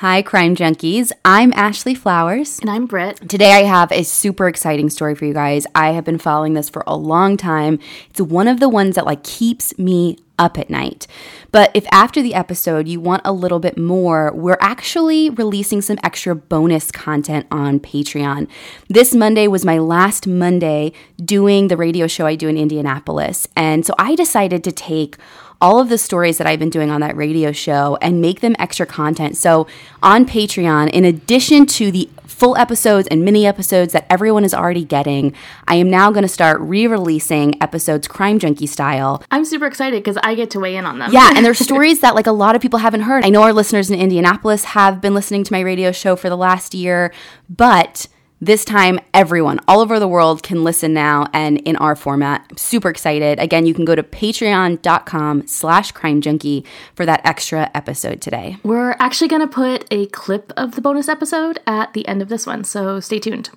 Hi, 0.00 0.22
Crime 0.22 0.56
Junkies. 0.56 1.12
I'm 1.26 1.52
Ashley 1.52 1.94
Flowers. 1.94 2.58
And 2.60 2.70
I'm 2.70 2.86
Britt. 2.86 3.28
Today 3.28 3.52
I 3.52 3.64
have 3.64 3.92
a 3.92 4.02
super 4.02 4.48
exciting 4.48 4.88
story 4.88 5.14
for 5.14 5.26
you 5.26 5.34
guys. 5.34 5.66
I 5.74 5.90
have 5.90 6.04
been 6.06 6.16
following 6.16 6.54
this 6.54 6.70
for 6.70 6.82
a 6.86 6.96
long 6.96 7.36
time. 7.36 7.78
It's 8.08 8.18
one 8.18 8.48
of 8.48 8.60
the 8.60 8.68
ones 8.70 8.94
that 8.94 9.04
like 9.04 9.22
keeps 9.22 9.78
me 9.78 10.16
up 10.38 10.56
at 10.56 10.70
night. 10.70 11.06
But 11.52 11.70
if 11.74 11.84
after 11.92 12.22
the 12.22 12.32
episode 12.32 12.88
you 12.88 12.98
want 12.98 13.20
a 13.26 13.32
little 13.32 13.58
bit 13.58 13.76
more, 13.76 14.32
we're 14.34 14.56
actually 14.62 15.28
releasing 15.28 15.82
some 15.82 15.98
extra 16.02 16.34
bonus 16.34 16.90
content 16.90 17.46
on 17.50 17.78
Patreon. 17.78 18.48
This 18.88 19.14
Monday 19.14 19.48
was 19.48 19.66
my 19.66 19.76
last 19.76 20.26
Monday 20.26 20.94
doing 21.22 21.68
the 21.68 21.76
radio 21.76 22.06
show 22.06 22.24
I 22.24 22.36
do 22.36 22.48
in 22.48 22.56
Indianapolis. 22.56 23.46
And 23.54 23.84
so 23.84 23.92
I 23.98 24.14
decided 24.14 24.64
to 24.64 24.72
take 24.72 25.18
all 25.60 25.78
of 25.78 25.88
the 25.88 25.98
stories 25.98 26.38
that 26.38 26.46
I've 26.46 26.58
been 26.58 26.70
doing 26.70 26.90
on 26.90 27.00
that 27.02 27.16
radio 27.16 27.52
show 27.52 27.98
and 28.00 28.20
make 28.20 28.40
them 28.40 28.56
extra 28.58 28.86
content. 28.86 29.36
So 29.36 29.66
on 30.02 30.24
Patreon, 30.24 30.90
in 30.90 31.04
addition 31.04 31.66
to 31.66 31.90
the 31.90 32.08
full 32.26 32.56
episodes 32.56 33.06
and 33.08 33.22
mini 33.22 33.46
episodes 33.46 33.92
that 33.92 34.06
everyone 34.08 34.44
is 34.44 34.54
already 34.54 34.84
getting, 34.84 35.34
I 35.68 35.74
am 35.74 35.90
now 35.90 36.10
going 36.10 36.22
to 36.22 36.28
start 36.28 36.58
re 36.60 36.86
releasing 36.86 37.62
episodes 37.62 38.08
Crime 38.08 38.38
Junkie 38.38 38.66
style. 38.66 39.22
I'm 39.30 39.44
super 39.44 39.66
excited 39.66 40.02
because 40.02 40.16
I 40.22 40.34
get 40.34 40.50
to 40.52 40.60
weigh 40.60 40.76
in 40.76 40.86
on 40.86 40.98
them. 40.98 41.12
Yeah, 41.12 41.32
and 41.36 41.44
there's 41.44 41.58
stories 41.70 42.00
that 42.00 42.14
like 42.14 42.26
a 42.26 42.32
lot 42.32 42.56
of 42.56 42.62
people 42.62 42.78
haven't 42.78 43.02
heard. 43.02 43.26
I 43.26 43.28
know 43.28 43.42
our 43.42 43.52
listeners 43.52 43.90
in 43.90 44.00
Indianapolis 44.00 44.64
have 44.64 45.02
been 45.02 45.12
listening 45.12 45.44
to 45.44 45.52
my 45.52 45.60
radio 45.60 45.92
show 45.92 46.16
for 46.16 46.30
the 46.30 46.36
last 46.36 46.74
year, 46.74 47.12
but 47.50 48.08
this 48.40 48.64
time, 48.64 48.98
everyone 49.12 49.60
all 49.68 49.80
over 49.80 49.98
the 49.98 50.08
world 50.08 50.42
can 50.42 50.64
listen 50.64 50.94
now 50.94 51.26
and 51.32 51.58
in 51.60 51.76
our 51.76 51.94
format. 51.94 52.46
I'm 52.50 52.56
super 52.56 52.88
excited. 52.88 53.38
Again, 53.38 53.66
you 53.66 53.74
can 53.74 53.84
go 53.84 53.94
to 53.94 54.02
patreon.com 54.02 55.46
slash 55.46 55.92
crime 55.92 56.20
junkie 56.20 56.64
for 56.94 57.04
that 57.04 57.20
extra 57.24 57.70
episode 57.74 58.20
today. 58.20 58.56
We're 58.62 58.96
actually 58.98 59.28
going 59.28 59.42
to 59.42 59.48
put 59.48 59.86
a 59.90 60.06
clip 60.06 60.52
of 60.56 60.74
the 60.74 60.80
bonus 60.80 61.08
episode 61.08 61.58
at 61.66 61.92
the 61.92 62.06
end 62.08 62.22
of 62.22 62.28
this 62.28 62.46
one, 62.46 62.64
so 62.64 62.98
stay 63.00 63.18
tuned. 63.18 63.50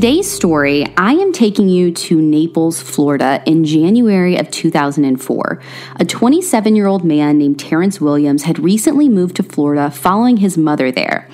Today's 0.00 0.30
story, 0.30 0.86
I 0.96 1.12
am 1.12 1.30
taking 1.30 1.68
you 1.68 1.92
to 1.92 2.22
Naples, 2.22 2.80
Florida 2.80 3.42
in 3.44 3.66
January 3.66 4.38
of 4.38 4.50
2004. 4.50 5.60
A 5.96 6.04
27 6.06 6.74
year 6.74 6.86
old 6.86 7.04
man 7.04 7.36
named 7.36 7.60
Terrance 7.60 8.00
Williams 8.00 8.44
had 8.44 8.58
recently 8.58 9.10
moved 9.10 9.36
to 9.36 9.42
Florida 9.42 9.90
following 9.90 10.38
his 10.38 10.56
mother 10.56 10.90
there. 10.90 11.28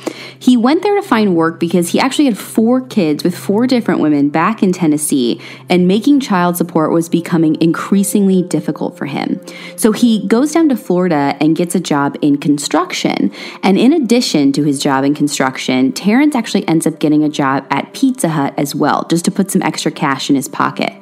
He 0.47 0.57
went 0.57 0.85
there 0.85 0.95
to 0.95 1.03
find 1.03 1.35
work 1.35 1.59
because 1.59 1.91
he 1.91 1.99
actually 1.99 2.27
had 2.27 2.39
four 2.39 2.81
kids 2.81 3.25
with 3.25 3.37
four 3.37 3.67
different 3.67 4.01
women 4.01 4.29
back 4.29 4.63
in 4.63 4.71
Tennessee, 4.71 5.41
and 5.69 5.89
making 5.89 6.21
child 6.21 6.57
support 6.57 6.93
was 6.93 7.09
becoming 7.09 7.61
increasingly 7.61 8.43
difficult 8.43 8.97
for 8.97 9.07
him. 9.07 9.41
So 9.75 9.91
he 9.91 10.25
goes 10.29 10.53
down 10.53 10.69
to 10.69 10.77
Florida 10.77 11.37
and 11.41 11.57
gets 11.57 11.75
a 11.75 11.81
job 11.81 12.17
in 12.23 12.39
construction. 12.39 13.33
And 13.65 13.77
in 13.77 13.93
addition 13.93 14.53
to 14.53 14.63
his 14.63 14.79
job 14.81 15.05
in 15.05 15.17
construction, 15.17 15.91
Terrance 15.91 16.37
actually 16.37 16.69
ends 16.69 16.87
up 16.87 17.01
getting 17.01 17.25
a 17.25 17.29
job 17.29 17.67
at 17.69 17.93
Pizza 17.93 18.29
Hut 18.29 18.55
as 18.57 18.73
well, 18.73 19.05
just 19.11 19.25
to 19.25 19.33
put 19.33 19.51
some 19.51 19.63
extra 19.63 19.91
cash 19.91 20.31
in 20.31 20.37
his 20.37 20.47
pocket. 20.47 20.93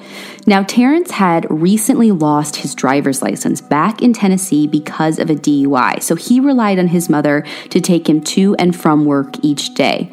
Now, 0.46 0.62
Terrance 0.62 1.10
had 1.10 1.46
recently 1.48 2.10
lost 2.10 2.56
his 2.56 2.74
driver's 2.74 3.22
license 3.22 3.62
back 3.62 4.02
in 4.02 4.12
Tennessee 4.12 4.66
because 4.66 5.18
of 5.18 5.30
a 5.30 5.34
DUI, 5.34 6.02
so 6.02 6.16
he 6.16 6.38
relied 6.38 6.78
on 6.78 6.88
his 6.88 7.08
mother 7.08 7.46
to 7.70 7.80
take 7.80 8.08
him 8.08 8.20
to 8.22 8.54
and 8.56 8.76
from 8.76 9.06
work 9.06 9.42
each 9.42 9.72
day. 9.74 10.12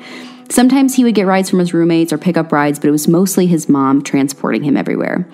Sometimes 0.50 0.96
he 0.96 1.04
would 1.04 1.16
get 1.16 1.28
rides 1.28 1.50
from 1.50 1.60
his 1.60 1.74
roommates 1.74 2.14
or 2.14 2.18
pick 2.18 2.38
up 2.38 2.52
rides, 2.52 2.80
but 2.80 2.88
it 2.88 2.92
was 2.92 3.08
mostly 3.08 3.46
his 3.48 3.68
mom 3.68 4.02
transporting 4.02 4.64
him 4.64 4.78
everywhere. 4.78 5.28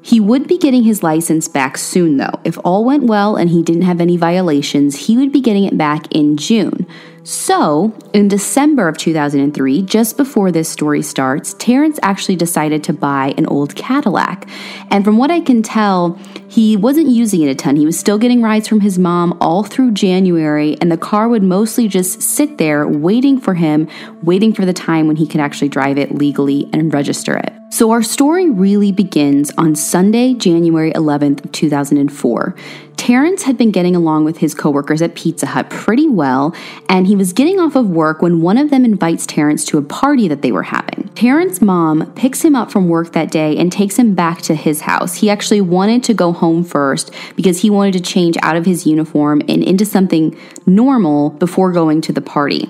He 0.00 0.18
would 0.18 0.48
be 0.48 0.58
getting 0.58 0.82
his 0.82 1.02
license 1.02 1.46
back 1.46 1.78
soon, 1.78 2.16
though. 2.16 2.40
If 2.44 2.58
all 2.64 2.84
went 2.84 3.04
well 3.04 3.36
and 3.36 3.50
he 3.50 3.62
didn't 3.62 3.82
have 3.82 4.00
any 4.00 4.16
violations, 4.16 5.06
he 5.06 5.16
would 5.16 5.30
be 5.30 5.40
getting 5.40 5.64
it 5.64 5.78
back 5.78 6.10
in 6.10 6.36
June. 6.36 6.86
So, 7.24 7.92
in 8.12 8.26
December 8.26 8.88
of 8.88 8.98
2003, 8.98 9.82
just 9.82 10.16
before 10.16 10.50
this 10.50 10.68
story 10.68 11.02
starts, 11.02 11.54
Terrance 11.54 12.00
actually 12.02 12.34
decided 12.34 12.82
to 12.84 12.92
buy 12.92 13.32
an 13.36 13.46
old 13.46 13.76
Cadillac. 13.76 14.48
And 14.90 15.04
from 15.04 15.18
what 15.18 15.30
I 15.30 15.40
can 15.40 15.62
tell, 15.62 16.18
he 16.52 16.76
wasn't 16.76 17.08
using 17.08 17.40
it 17.40 17.48
a 17.48 17.54
ton. 17.54 17.76
He 17.76 17.86
was 17.86 17.98
still 17.98 18.18
getting 18.18 18.42
rides 18.42 18.68
from 18.68 18.80
his 18.80 18.98
mom 18.98 19.38
all 19.40 19.64
through 19.64 19.92
January, 19.92 20.76
and 20.82 20.92
the 20.92 20.98
car 20.98 21.26
would 21.26 21.42
mostly 21.42 21.88
just 21.88 22.20
sit 22.20 22.58
there 22.58 22.86
waiting 22.86 23.40
for 23.40 23.54
him, 23.54 23.88
waiting 24.22 24.52
for 24.52 24.66
the 24.66 24.74
time 24.74 25.06
when 25.06 25.16
he 25.16 25.26
could 25.26 25.40
actually 25.40 25.70
drive 25.70 25.96
it 25.96 26.14
legally 26.14 26.68
and 26.74 26.92
register 26.92 27.38
it. 27.38 27.54
So, 27.70 27.90
our 27.90 28.02
story 28.02 28.50
really 28.50 28.92
begins 28.92 29.50
on 29.56 29.74
Sunday, 29.74 30.34
January 30.34 30.92
11th, 30.92 31.50
2004. 31.52 32.54
Terrance 32.98 33.44
had 33.44 33.56
been 33.56 33.70
getting 33.70 33.96
along 33.96 34.24
with 34.24 34.38
his 34.38 34.54
coworkers 34.54 35.00
at 35.00 35.14
Pizza 35.14 35.46
Hut 35.46 35.70
pretty 35.70 36.06
well, 36.06 36.54
and 36.88 37.06
he 37.06 37.16
was 37.16 37.32
getting 37.32 37.58
off 37.58 37.74
of 37.74 37.88
work 37.88 38.20
when 38.20 38.42
one 38.42 38.58
of 38.58 38.68
them 38.68 38.84
invites 38.84 39.24
Terrance 39.24 39.64
to 39.64 39.78
a 39.78 39.82
party 39.82 40.28
that 40.28 40.42
they 40.42 40.52
were 40.52 40.62
having. 40.62 41.08
Terrance's 41.14 41.60
mom 41.60 42.12
picks 42.12 42.42
him 42.42 42.54
up 42.54 42.70
from 42.70 42.88
work 42.88 43.12
that 43.12 43.30
day 43.30 43.56
and 43.56 43.72
takes 43.72 43.98
him 43.98 44.14
back 44.14 44.42
to 44.42 44.54
his 44.54 44.82
house. 44.82 45.14
He 45.14 45.30
actually 45.30 45.60
wanted 45.60 46.04
to 46.04 46.14
go 46.14 46.32
home 46.42 46.64
first 46.64 47.14
because 47.36 47.62
he 47.62 47.70
wanted 47.70 47.92
to 47.92 48.00
change 48.00 48.36
out 48.42 48.56
of 48.56 48.66
his 48.66 48.84
uniform 48.84 49.40
and 49.48 49.62
into 49.62 49.86
something 49.86 50.36
normal 50.66 51.30
before 51.30 51.70
going 51.70 52.00
to 52.00 52.12
the 52.12 52.20
party. 52.20 52.68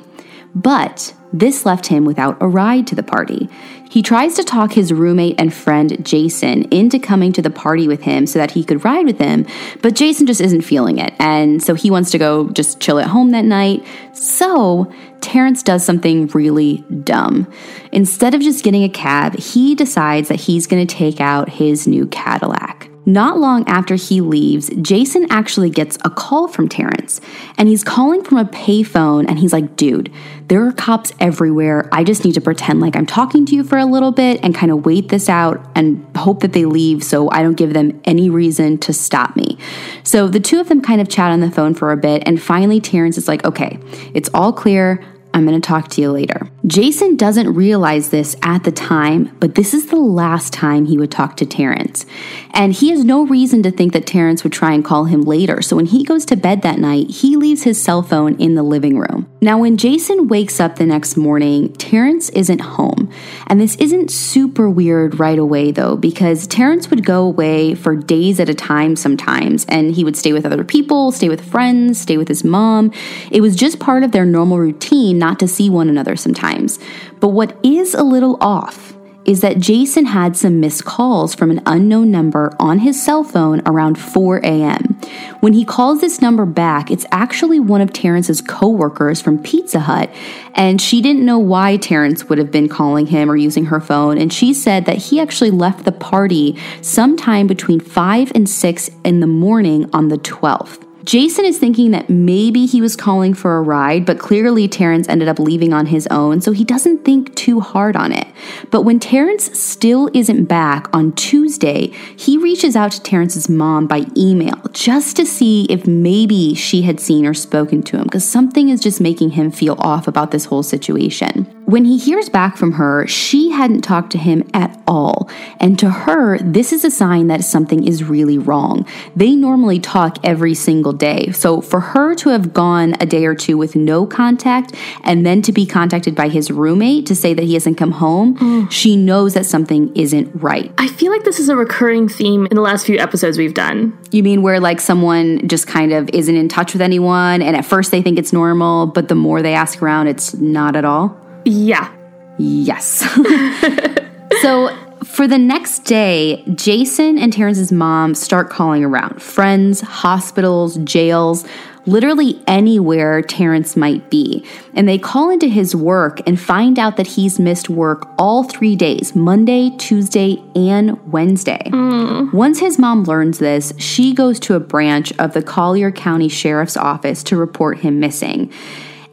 But 0.55 1.15
this 1.33 1.65
left 1.65 1.87
him 1.87 2.05
without 2.05 2.37
a 2.43 2.47
ride 2.47 2.87
to 2.89 2.95
the 2.95 3.03
party. 3.03 3.49
He 3.91 4.03
tries 4.03 4.35
to 4.37 4.45
talk 4.45 4.73
his 4.73 4.93
roommate 4.93 5.37
and 5.39 5.53
friend 5.53 6.05
Jason 6.05 6.65
into 6.65 6.99
coming 6.99 7.33
to 7.33 7.41
the 7.41 7.51
party 7.51 7.89
with 7.89 8.03
him 8.03 8.27
so 8.27 8.39
that 8.39 8.51
he 8.51 8.63
could 8.63 8.85
ride 8.85 9.07
with 9.07 9.19
him, 9.19 9.47
but 9.81 9.95
Jason 9.95 10.27
just 10.27 10.43
isn't 10.43 10.63
feeling 10.63 10.99
it. 10.99 11.15
And 11.19 11.63
so 11.63 11.75
he 11.75 11.91
wants 11.91 12.11
to 12.11 12.19
go 12.19 12.51
just 12.51 12.81
chill 12.81 12.99
at 12.99 13.07
home 13.07 13.31
that 13.31 13.47
night. 13.47 13.87
So 14.13 14.93
Terrance 15.23 15.63
does 15.63 15.85
something 15.85 16.27
really 16.29 16.85
dumb. 17.05 17.51
Instead 17.93 18.35
of 18.35 18.43
just 18.43 18.65
getting 18.65 18.85
a 18.85 18.89
cab, 18.91 19.39
he 19.39 19.75
decides 19.75 20.29
that 20.29 20.41
he's 20.41 20.67
going 20.67 20.87
to 20.87 20.95
take 20.95 21.21
out 21.21 21.49
his 21.49 21.87
new 21.87 22.07
Cadillac. 22.07 22.92
Not 23.05 23.39
long 23.39 23.67
after 23.69 23.97
he 23.97 24.21
leaves, 24.21 24.71
Jason 24.81 25.27
actually 25.29 25.71
gets 25.71 25.99
a 26.05 26.11
call 26.11 26.47
from 26.47 26.69
Terrance, 26.69 27.21
and 27.59 27.69
he's 27.69 27.83
calling 27.83 28.23
from 28.23 28.39
a 28.39 28.45
payphone 28.45 29.27
and 29.29 29.41
he's 29.41 29.53
like, 29.53 29.75
dude, 29.75 30.13
there 30.47 30.65
are 30.65 30.73
cops 30.73 31.13
everywhere. 31.19 31.89
I 31.91 32.05
just 32.05 32.25
need 32.25 32.35
to 32.35 32.41
pretend 32.41 32.81
like 32.81 32.95
I'm 32.95 33.07
talking 33.07 33.45
to 33.47 33.57
you 33.57 33.65
for 33.65 33.79
a 33.79 33.87
little 33.87 34.13
bit 34.13 34.39
and 34.45 34.55
kind 34.55 34.71
of 34.71 34.85
wait 34.85 35.09
this 35.09 35.29
out 35.29 35.67
and 35.75 36.07
hope 36.17 36.41
that 36.41 36.53
they 36.53 36.65
leave 36.65 37.03
so 37.03 37.31
I 37.31 37.43
don't 37.43 37.57
give 37.57 37.73
them 37.73 38.01
any 38.05 38.31
reason 38.31 38.79
to 38.79 38.93
stop 38.93 39.35
me. 39.35 39.59
So 40.05 40.29
the 40.29 40.41
two 40.41 40.61
of 40.61 40.69
them 40.69 40.81
kind 40.81 41.01
of 41.01 41.09
chat 41.09 41.33
on 41.33 41.41
the 41.41 41.51
phone 41.51 41.75
for 41.75 41.91
a 41.91 41.97
bit, 41.97 42.23
and 42.25 42.41
finally, 42.41 42.81
Terrance 42.81 43.19
is 43.19 43.27
like, 43.27 43.45
okay, 43.45 43.79
it's 44.15 44.31
all 44.33 44.53
clear. 44.53 45.05
I'm 45.35 45.47
going 45.47 45.61
to 45.61 45.67
talk 45.67 45.89
to 45.89 46.01
you 46.01 46.13
later. 46.13 46.49
Jason 46.67 47.17
doesn't 47.17 47.55
realize 47.55 48.11
this 48.11 48.37
at 48.43 48.65
the 48.65 48.73
time, 48.73 49.35
but 49.41 49.55
this 49.55 49.73
is 49.73 49.87
the 49.87 49.97
last 49.97 50.53
time 50.53 50.85
he 50.85 50.99
would 50.99 51.11
talk 51.11 51.37
to 51.39 51.47
Terrance. 51.47 52.05
And 52.51 52.73
he 52.73 52.91
has 52.91 53.05
no 53.05 53.27
reason 53.27 53.63
to 53.63 53.71
think 53.71 53.93
that 53.95 54.07
Terrance 54.07 54.45
would 54.45 54.53
try 54.53 54.73
and 54.73 54.85
call 54.85 55.07
him 55.07 55.23
later. 55.23 55.63
So 55.63 55.77
when 55.77 55.87
he 55.87 56.05
goes 56.05 56.25
to 56.27 56.37
bed 56.37 56.63
that 56.63 56.79
night, 56.79 57.11
he 57.11 57.37
leaves 57.37 57.63
his 57.63 57.83
cell 57.83 58.03
phone 58.03 58.39
in 58.41 58.55
the 58.55 58.63
living 58.63 58.99
room. 58.99 59.29
Now, 59.41 59.59
when 59.59 59.77
Jason 59.77 60.29
wakes 60.29 60.61
up 60.61 60.77
the 60.77 60.87
next 60.87 61.17
morning, 61.17 61.73
Terrance 61.75 62.29
isn't 62.31 62.61
home. 62.61 63.11
And 63.49 63.61
this 63.61 63.75
isn't 63.77 64.11
super 64.11 64.69
weird 64.71 65.19
right 65.19 65.39
away, 65.39 65.73
though, 65.73 65.97
because 65.97 66.47
Terrance 66.47 66.91
would 66.91 67.05
go 67.05 67.25
away 67.25 67.75
for 67.75 67.97
days 67.97 68.39
at 68.39 68.49
a 68.49 68.55
time 68.55 68.97
sometimes, 68.97 69.65
and 69.67 69.95
he 69.95 70.05
would 70.05 70.17
stay 70.17 70.33
with 70.33 70.47
other 70.47 70.63
people, 70.63 71.11
stay 71.11 71.29
with 71.29 71.45
friends, 71.45 72.01
stay 72.01 72.17
with 72.17 72.29
his 72.29 72.45
mom. 72.45 72.93
It 73.31 73.41
was 73.41 73.57
just 73.57 73.81
part 73.81 74.05
of 74.05 74.13
their 74.13 74.25
normal 74.25 74.59
routine 74.59 75.22
not 75.23 75.39
to 75.39 75.47
see 75.47 75.71
one 75.71 75.89
another 75.89 76.17
sometimes. 76.17 76.81
But 77.21 77.29
what 77.29 77.57
is 77.63 77.95
a 77.95 78.03
little 78.03 78.37
off 78.41 78.93
is 79.25 79.41
that 79.41 79.61
Jason 79.61 80.07
had 80.07 80.37
some 80.37 80.59
missed 80.59 80.85
calls 80.85 81.33
from 81.33 81.53
an 81.53 81.63
unknown 81.65 82.11
number 82.11 82.53
on 82.59 82.81
his 82.81 83.01
cell 83.01 83.23
phone 83.23 83.63
around 83.67 83.97
4 83.97 84.39
a.m. 84.39 84.99
When 85.39 85.53
he 85.53 85.65
calls 85.65 86.01
this 86.01 86.21
number 86.21 86.45
back, 86.45 86.91
it's 86.91 87.07
actually 87.13 87.61
one 87.61 87.81
of 87.81 87.93
Terrance's 87.93 88.41
coworkers 88.41 89.21
from 89.21 89.41
Pizza 89.41 89.79
Hut, 89.79 90.11
and 90.55 90.81
she 90.81 91.01
didn't 91.01 91.25
know 91.25 91.39
why 91.39 91.77
Terrance 91.77 92.29
would 92.29 92.39
have 92.39 92.51
been 92.51 92.69
calling 92.69 93.07
him 93.07 93.31
or 93.31 93.37
using 93.37 93.67
her 93.67 93.79
phone, 93.81 94.19
and 94.19 94.33
she 94.33 94.53
said 94.53 94.87
that 94.87 94.97
he 94.97 95.21
actually 95.21 95.53
left 95.53 95.85
the 95.85 95.93
party 95.93 96.59
sometime 96.81 97.47
between 97.47 97.79
5 97.79 98.33
and 98.35 98.51
6 98.51 98.91
in 99.05 99.21
the 99.21 99.29
morning 99.29 99.89
on 99.93 100.09
the 100.09 100.19
12th. 100.19 100.85
Jason 101.05 101.45
is 101.45 101.59
thinking 101.59 101.91
that 101.91 102.09
maybe 102.09 102.65
he 102.65 102.81
was 102.81 102.95
calling 102.95 103.35
for 103.35 103.57
a 103.57 103.63
ride, 103.63 104.07
but 104.07 104.19
clearly 104.19 104.69
Terrance 104.69 105.09
ended 105.09 105.29
up 105.29 105.39
leaving 105.39 105.73
on 105.73 105.87
his 105.87 106.07
own, 106.09 106.41
so 106.41 106.53
he 106.53 106.65
doesn't 106.65 107.05
think 107.05 107.35
too 107.35 107.61
hard 107.61 107.97
on 107.97 108.13
it. 108.13 108.29
But 108.71 108.83
when 108.83 109.01
Terrance 109.01 109.59
still 109.59 110.09
isn't 110.15 110.45
back 110.45 110.89
on 110.95 111.13
Tuesday, 111.13 111.89
he 112.17 112.39
reaches 112.39 112.77
out 112.77 112.93
to 112.93 113.03
Terrance's 113.03 113.49
mom 113.49 113.87
by 113.87 114.07
email 114.17 114.61
just 114.73 115.17
to 115.17 115.27
see 115.27 115.65
if 115.69 115.87
maybe 115.87 116.55
she 116.55 116.83
had 116.83 117.01
seen 117.01 117.27
or 117.27 117.35
spoken 117.35 117.83
to 117.85 117.97
him, 117.97 118.05
because 118.05 118.25
something 118.25 118.69
is 118.69 118.81
just 118.81 119.01
making 119.01 119.31
him 119.31 119.51
feel 119.51 119.77
off 119.79 120.07
about 120.07 120.31
this 120.31 120.45
whole 120.45 120.63
situation. 120.63 121.47
When 121.73 121.87
he 121.87 121.97
hears 121.97 122.29
back 122.29 122.59
from 122.59 122.73
her, 122.73 123.07
she 123.07 123.51
hadn't 123.51 123.81
talked 123.81 124.13
to 124.13 124.19
him 124.19 124.47
at 124.53 124.79
all. 124.87 125.31
And 125.59 125.79
to 125.79 125.89
her, 125.89 126.37
this 126.37 126.71
is 126.71 126.85
a 126.85 126.91
sign 126.91 127.29
that 127.29 127.45
something 127.45 127.89
is 127.89 128.05
really 128.05 128.37
wrong. 128.37 128.87
They 129.17 129.35
normally 129.35 129.81
talk 129.81 130.19
every 130.23 130.53
single 130.53 130.93
day. 130.93 131.33
So 131.33 131.63
for 131.63 131.81
her 131.81 132.15
to 132.17 132.29
have 132.29 132.53
gone 132.53 132.95
a 133.01 133.07
day 133.07 133.25
or 133.25 133.35
two 133.35 133.57
with 133.57 133.75
no 133.75 134.05
contact 134.05 134.75
and 135.03 135.25
then 135.25 135.41
to 135.41 135.51
be 135.51 135.65
contacted 135.65 136.15
by 136.15 136.29
his 136.29 136.51
roommate 136.51 137.07
to 137.07 137.17
say 137.17 137.33
that 137.33 137.45
he 137.45 137.55
hasn't 137.55 137.79
come 137.79 137.93
home, 137.93 138.37
mm. 138.37 138.71
she 138.71 138.95
knows 138.95 139.33
that 139.33 139.47
something 139.47 139.97
isn't 139.97 140.31
right. 140.35 140.71
I 140.77 140.89
feel 140.89 141.11
like 141.11 141.25
this 141.25 141.41
is 141.41 141.49
a 141.49 141.57
recurring 141.57 142.07
theme 142.07 142.45
in 142.51 142.55
the 142.55 142.61
last 142.61 142.85
few 142.85 142.99
episodes 142.99 143.39
we've 143.39 143.55
done. 143.55 143.99
You 144.11 144.23
mean 144.23 144.43
where 144.43 144.61
like 144.61 144.79
someone 144.79 145.49
just 145.49 145.67
kind 145.69 145.95
of 145.95 146.11
isn't 146.11 146.37
in 146.37 146.51
touch 146.51 146.75
with 146.75 146.83
anyone 146.83 147.41
and 147.41 147.57
at 147.57 147.65
first 147.65 147.93
they 147.93 148.03
think 148.03 148.19
it's 148.19 148.31
normal, 148.31 148.89
but 148.89 149.09
the 149.09 149.15
more 149.15 149.41
they 149.41 149.55
ask 149.55 149.81
around, 149.81 150.09
it's 150.09 150.35
not 150.35 150.77
at 150.77 150.85
all? 150.85 151.19
Yeah. 151.45 151.93
Yes. 152.39 153.01
so 154.43 154.77
for 155.05 155.27
the 155.27 155.39
next 155.39 155.81
day, 155.81 156.43
Jason 156.55 157.19
and 157.19 157.33
Terrance's 157.33 157.73
mom 157.73 158.15
start 158.15 158.51
calling 158.51 158.85
around 158.85 159.21
friends, 159.21 159.81
hospitals, 159.81 160.77
jails, 160.79 161.45
literally 161.87 162.41
anywhere 162.47 163.23
Terrance 163.23 163.77
might 163.77 164.09
be. 164.11 164.47
And 164.75 164.89
they 164.89 164.99
call 164.99 165.31
into 165.31 165.49
his 165.49 165.75
work 165.75 166.21
and 166.27 166.41
find 166.41 166.79
out 166.79 166.97
that 166.97 167.07
he's 167.07 167.39
missed 167.39 167.69
work 167.69 168.09
all 168.19 168.45
three 168.45 168.77
days 168.77 169.15
Monday, 169.15 169.71
Tuesday, 169.79 170.43
and 170.55 171.13
Wednesday. 171.13 171.63
Mm. 171.67 172.33
Once 172.33 172.61
his 172.61 172.79
mom 172.79 173.05
learns 173.05 173.39
this, 173.39 173.73
she 173.79 174.15
goes 174.15 174.39
to 174.41 174.55
a 174.55 174.61
branch 174.61 175.13
of 175.19 175.35
the 175.35 175.43
Collier 175.43 175.91
County 175.91 176.29
Sheriff's 176.29 176.77
Office 176.77 177.23
to 177.25 177.37
report 177.37 177.79
him 177.79 177.99
missing. 177.99 178.53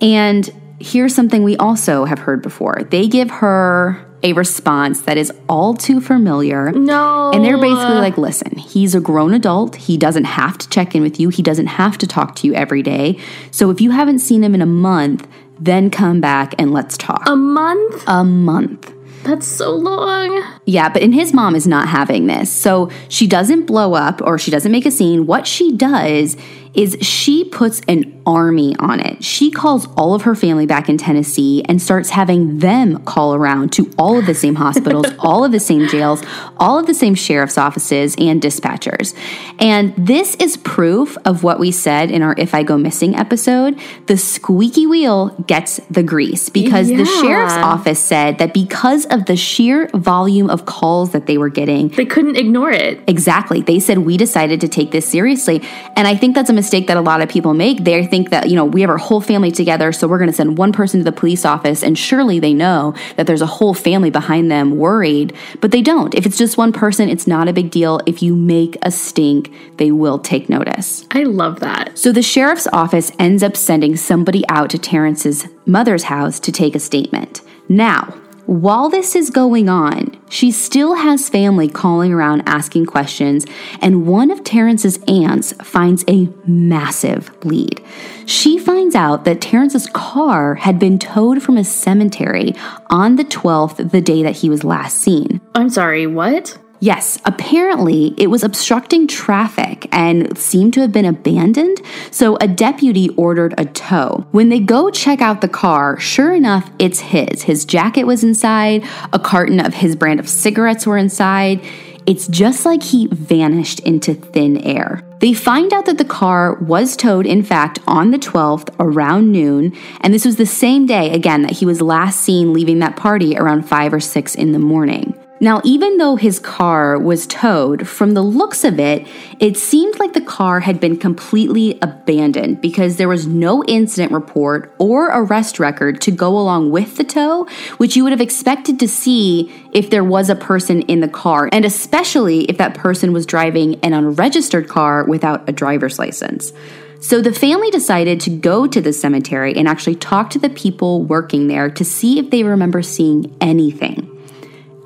And 0.01 0.49
here's 0.79 1.13
something 1.13 1.43
we 1.43 1.57
also 1.57 2.05
have 2.05 2.19
heard 2.19 2.41
before. 2.41 2.81
They 2.89 3.07
give 3.07 3.29
her 3.29 4.05
a 4.21 4.33
response 4.33 5.01
that 5.01 5.17
is 5.17 5.31
all 5.47 5.73
too 5.73 6.01
familiar. 6.01 6.71
No. 6.71 7.31
And 7.31 7.43
they're 7.43 7.57
basically 7.57 7.95
like, 7.95 8.17
listen, 8.17 8.57
he's 8.57 8.93
a 8.93 8.99
grown 8.99 9.33
adult. 9.33 9.75
He 9.75 9.97
doesn't 9.97 10.25
have 10.25 10.57
to 10.57 10.69
check 10.69 10.95
in 10.95 11.01
with 11.01 11.19
you. 11.19 11.29
He 11.29 11.41
doesn't 11.41 11.67
have 11.67 11.97
to 11.99 12.07
talk 12.07 12.35
to 12.37 12.47
you 12.47 12.53
every 12.53 12.81
day. 12.81 13.17
So 13.51 13.69
if 13.69 13.79
you 13.79 13.91
haven't 13.91 14.19
seen 14.19 14.43
him 14.43 14.53
in 14.53 14.61
a 14.61 14.65
month, 14.65 15.27
then 15.59 15.89
come 15.89 16.21
back 16.21 16.53
and 16.57 16.73
let's 16.73 16.97
talk. 16.97 17.27
A 17.27 17.35
month? 17.35 18.03
A 18.07 18.23
month. 18.23 18.93
That's 19.23 19.45
so 19.45 19.71
long. 19.71 20.43
Yeah, 20.65 20.89
but 20.89 21.01
and 21.01 21.13
his 21.13 21.33
mom 21.33 21.55
is 21.55 21.67
not 21.67 21.89
having 21.89 22.27
this. 22.27 22.49
So 22.51 22.89
she 23.09 23.27
doesn't 23.27 23.65
blow 23.65 23.93
up 23.93 24.21
or 24.21 24.37
she 24.37 24.49
doesn't 24.49 24.71
make 24.71 24.85
a 24.85 24.91
scene. 24.91 25.25
What 25.25 25.45
she 25.45 25.73
does 25.75 26.37
is 26.73 26.97
she 27.01 27.43
puts 27.45 27.81
an 27.87 28.21
army 28.25 28.75
on 28.77 28.99
it. 28.99 29.23
She 29.23 29.49
calls 29.49 29.87
all 29.97 30.13
of 30.13 30.21
her 30.23 30.35
family 30.35 30.67
back 30.67 30.87
in 30.87 30.97
Tennessee 30.97 31.63
and 31.67 31.81
starts 31.81 32.11
having 32.11 32.59
them 32.59 33.03
call 33.03 33.33
around 33.33 33.73
to 33.73 33.91
all 33.97 34.19
of 34.19 34.27
the 34.27 34.35
same 34.35 34.55
hospitals, 34.55 35.07
all 35.19 35.43
of 35.43 35.51
the 35.51 35.59
same 35.59 35.87
jails, 35.87 36.21
all 36.57 36.77
of 36.77 36.85
the 36.85 36.93
same 36.93 37.15
sheriff's 37.15 37.57
offices 37.57 38.15
and 38.19 38.41
dispatchers. 38.41 39.15
And 39.59 39.93
this 39.97 40.35
is 40.35 40.57
proof 40.57 41.17
of 41.25 41.43
what 41.43 41.59
we 41.59 41.71
said 41.71 42.11
in 42.11 42.21
our 42.21 42.35
If 42.37 42.53
I 42.53 42.61
Go 42.61 42.77
Missing 42.77 43.15
episode. 43.15 43.79
The 44.05 44.17
squeaky 44.17 44.85
wheel 44.85 45.29
gets 45.47 45.77
the 45.89 46.03
grease 46.03 46.49
because 46.49 46.89
yeah. 46.89 46.97
the 46.97 47.05
sheriff's 47.05 47.53
office 47.53 47.99
said 47.99 48.37
that 48.37 48.53
because 48.53 49.05
of 49.07 49.25
the 49.25 49.35
sheer 49.35 49.87
volume 49.95 50.49
of 50.49 50.65
calls 50.65 51.11
that 51.11 51.25
they 51.25 51.37
were 51.39 51.49
getting, 51.49 51.89
they 51.89 52.05
couldn't 52.05 52.35
ignore 52.35 52.71
it. 52.71 53.01
Exactly. 53.07 53.61
They 53.61 53.79
said, 53.79 53.99
We 53.99 54.17
decided 54.17 54.61
to 54.61 54.67
take 54.67 54.91
this 54.91 55.07
seriously. 55.07 55.61
And 55.95 56.07
I 56.07 56.15
think 56.15 56.35
that's 56.35 56.49
a 56.49 56.58
mistake 56.59 56.87
that 56.87 56.97
a 56.97 57.01
lot 57.01 57.21
of 57.21 57.29
people 57.29 57.53
make. 57.53 57.83
They 57.83 58.05
think 58.05 58.29
that, 58.29 58.49
you 58.49 58.55
know, 58.55 58.65
we 58.65 58.81
have 58.81 58.89
our 58.89 58.97
whole 58.97 59.21
family 59.21 59.51
together, 59.51 59.91
so 59.91 60.07
we're 60.07 60.17
going 60.17 60.29
to 60.29 60.35
send 60.35 60.57
one 60.57 60.71
person 60.71 60.99
to 60.99 61.03
the 61.03 61.11
police 61.11 61.45
office, 61.45 61.83
and 61.83 61.97
surely 61.97 62.39
they 62.39 62.53
know 62.53 62.93
that 63.15 63.27
there's 63.27 63.41
a 63.41 63.45
whole 63.45 63.73
family 63.73 64.09
behind 64.09 64.51
them 64.51 64.77
worried, 64.77 65.33
but 65.61 65.71
they 65.71 65.81
don't. 65.81 66.13
If 66.13 66.25
it's 66.25 66.37
just 66.37 66.57
one 66.57 66.73
person, 66.73 67.09
it's 67.09 67.27
not 67.27 67.47
a 67.47 67.53
big 67.53 67.71
deal. 67.71 68.01
If 68.05 68.21
you 68.21 68.35
make 68.35 68.77
a 68.81 68.91
stink, 68.91 69.51
they 69.77 69.91
will 69.91 70.19
take 70.19 70.49
notice. 70.49 71.07
I 71.11 71.23
love 71.23 71.59
that. 71.61 71.97
So 71.97 72.11
the 72.11 72.21
sheriff's 72.21 72.67
office 72.73 73.11
ends 73.17 73.41
up 73.43 73.55
sending 73.55 73.95
somebody 73.95 74.43
out 74.49 74.69
to 74.71 74.77
Terrance's 74.77 75.47
mother's 75.65 76.03
house 76.03 76.39
to 76.41 76.51
take 76.51 76.75
a 76.75 76.79
statement. 76.79 77.41
Now, 77.69 78.13
while 78.49 78.89
this 78.89 79.15
is 79.15 79.29
going 79.29 79.69
on, 79.69 80.19
she 80.27 80.49
still 80.49 80.95
has 80.95 81.29
family 81.29 81.69
calling 81.69 82.11
around 82.11 82.41
asking 82.47 82.87
questions, 82.87 83.45
and 83.79 84.07
one 84.07 84.31
of 84.31 84.43
Terrance's 84.43 84.97
aunts 85.07 85.53
finds 85.61 86.03
a 86.07 86.29
massive 86.47 87.29
lead. 87.45 87.79
She 88.25 88.57
finds 88.57 88.95
out 88.95 89.23
that 89.25 89.39
Terrance's 89.39 89.87
car 89.93 90.55
had 90.55 90.79
been 90.79 90.97
towed 90.97 91.43
from 91.43 91.57
a 91.57 91.63
cemetery 91.63 92.55
on 92.89 93.17
the 93.17 93.23
12th, 93.23 93.91
the 93.91 94.01
day 94.01 94.23
that 94.23 94.37
he 94.37 94.49
was 94.49 94.63
last 94.63 94.97
seen. 94.97 95.41
I'm 95.53 95.69
sorry, 95.69 96.07
what? 96.07 96.57
Yes, 96.81 97.19
apparently 97.25 98.13
it 98.17 98.27
was 98.27 98.43
obstructing 98.43 99.05
traffic 99.05 99.87
and 99.91 100.37
seemed 100.37 100.73
to 100.75 100.81
have 100.81 100.93
been 100.93 101.05
abandoned, 101.05 101.81
so 102.09 102.37
a 102.37 102.47
deputy 102.47 103.09
ordered 103.09 103.53
a 103.57 103.65
tow. 103.65 104.25
When 104.31 104.47
they 104.47 104.59
go 104.59 104.89
check 104.89 105.19
out 105.19 105.41
the 105.41 105.49
car, 105.49 105.99
sure 105.99 106.33
enough, 106.33 106.71
it's 106.79 106.99
his. 107.01 107.43
His 107.43 107.65
jacket 107.65 108.05
was 108.05 108.23
inside, 108.23 108.87
a 109.11 109.19
carton 109.19 109.59
of 109.59 109.73
his 109.73 109.97
brand 109.97 110.21
of 110.21 110.29
cigarettes 110.29 110.87
were 110.87 110.97
inside. 110.97 111.61
It's 112.05 112.27
just 112.27 112.65
like 112.65 112.81
he 112.81 113.07
vanished 113.07 113.81
into 113.81 114.13
thin 114.13 114.57
air. 114.57 115.03
They 115.19 115.33
find 115.33 115.73
out 115.73 115.85
that 115.85 115.97
the 115.97 116.05
car 116.05 116.55
was 116.55 116.95
towed, 116.95 117.25
in 117.25 117.43
fact, 117.43 117.79
on 117.85 118.11
the 118.11 118.17
12th 118.17 118.73
around 118.79 119.33
noon, 119.33 119.75
and 119.99 120.13
this 120.13 120.23
was 120.23 120.37
the 120.37 120.45
same 120.45 120.85
day, 120.85 121.11
again, 121.11 121.41
that 121.41 121.57
he 121.57 121.65
was 121.65 121.81
last 121.81 122.21
seen 122.21 122.53
leaving 122.53 122.79
that 122.79 122.95
party 122.95 123.37
around 123.37 123.67
5 123.67 123.93
or 123.93 123.99
6 123.99 124.35
in 124.35 124.53
the 124.53 124.59
morning. 124.59 125.18
Now, 125.41 125.61
even 125.63 125.97
though 125.97 126.17
his 126.17 126.37
car 126.37 126.99
was 126.99 127.25
towed, 127.25 127.87
from 127.87 128.13
the 128.13 128.21
looks 128.21 128.65
of 128.65 128.77
it, 128.77 129.07
it 129.39 129.55
seemed 129.55 129.97
like 129.97 130.11
the 130.11 130.19
car 130.19 130.59
had 130.59 130.81
been 130.81 130.97
completely 130.97 131.79
abandoned 131.81 132.59
because 132.59 132.97
there 132.97 133.07
was 133.07 133.25
no 133.25 133.63
incident 133.63 134.11
report 134.11 134.75
or 134.79 135.07
arrest 135.07 135.57
record 135.57 136.01
to 136.01 136.11
go 136.11 136.37
along 136.37 136.71
with 136.71 136.97
the 136.97 137.05
tow, 137.05 137.45
which 137.77 137.95
you 137.95 138.03
would 138.03 138.11
have 138.11 138.19
expected 138.19 138.79
to 138.81 138.87
see 138.87 139.49
if 139.71 139.89
there 139.89 140.03
was 140.03 140.29
a 140.29 140.35
person 140.35 140.81
in 140.83 140.99
the 140.99 141.07
car, 141.07 141.47
and 141.53 141.63
especially 141.63 142.41
if 142.45 142.57
that 142.57 142.73
person 142.73 143.13
was 143.13 143.25
driving 143.25 143.79
an 143.79 143.93
unregistered 143.93 144.67
car 144.67 145.05
without 145.05 145.47
a 145.47 145.53
driver's 145.53 145.97
license. 145.97 146.51
So 146.99 147.21
the 147.21 147.33
family 147.33 147.71
decided 147.71 148.19
to 148.21 148.29
go 148.29 148.67
to 148.67 148.81
the 148.81 148.91
cemetery 148.91 149.55
and 149.55 149.69
actually 149.69 149.95
talk 149.95 150.31
to 150.31 150.39
the 150.39 150.49
people 150.49 151.03
working 151.03 151.47
there 151.47 151.69
to 151.69 151.85
see 151.85 152.19
if 152.19 152.29
they 152.29 152.43
remember 152.43 152.81
seeing 152.81 153.33
anything. 153.39 154.18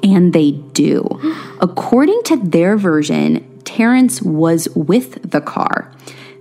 And 0.03 0.33
they 0.33 0.51
do. 0.51 1.07
According 1.61 2.21
to 2.23 2.35
their 2.37 2.77
version, 2.77 3.61
Terrance 3.63 4.21
was 4.21 4.67
with 4.75 5.31
the 5.31 5.41
car. 5.41 5.91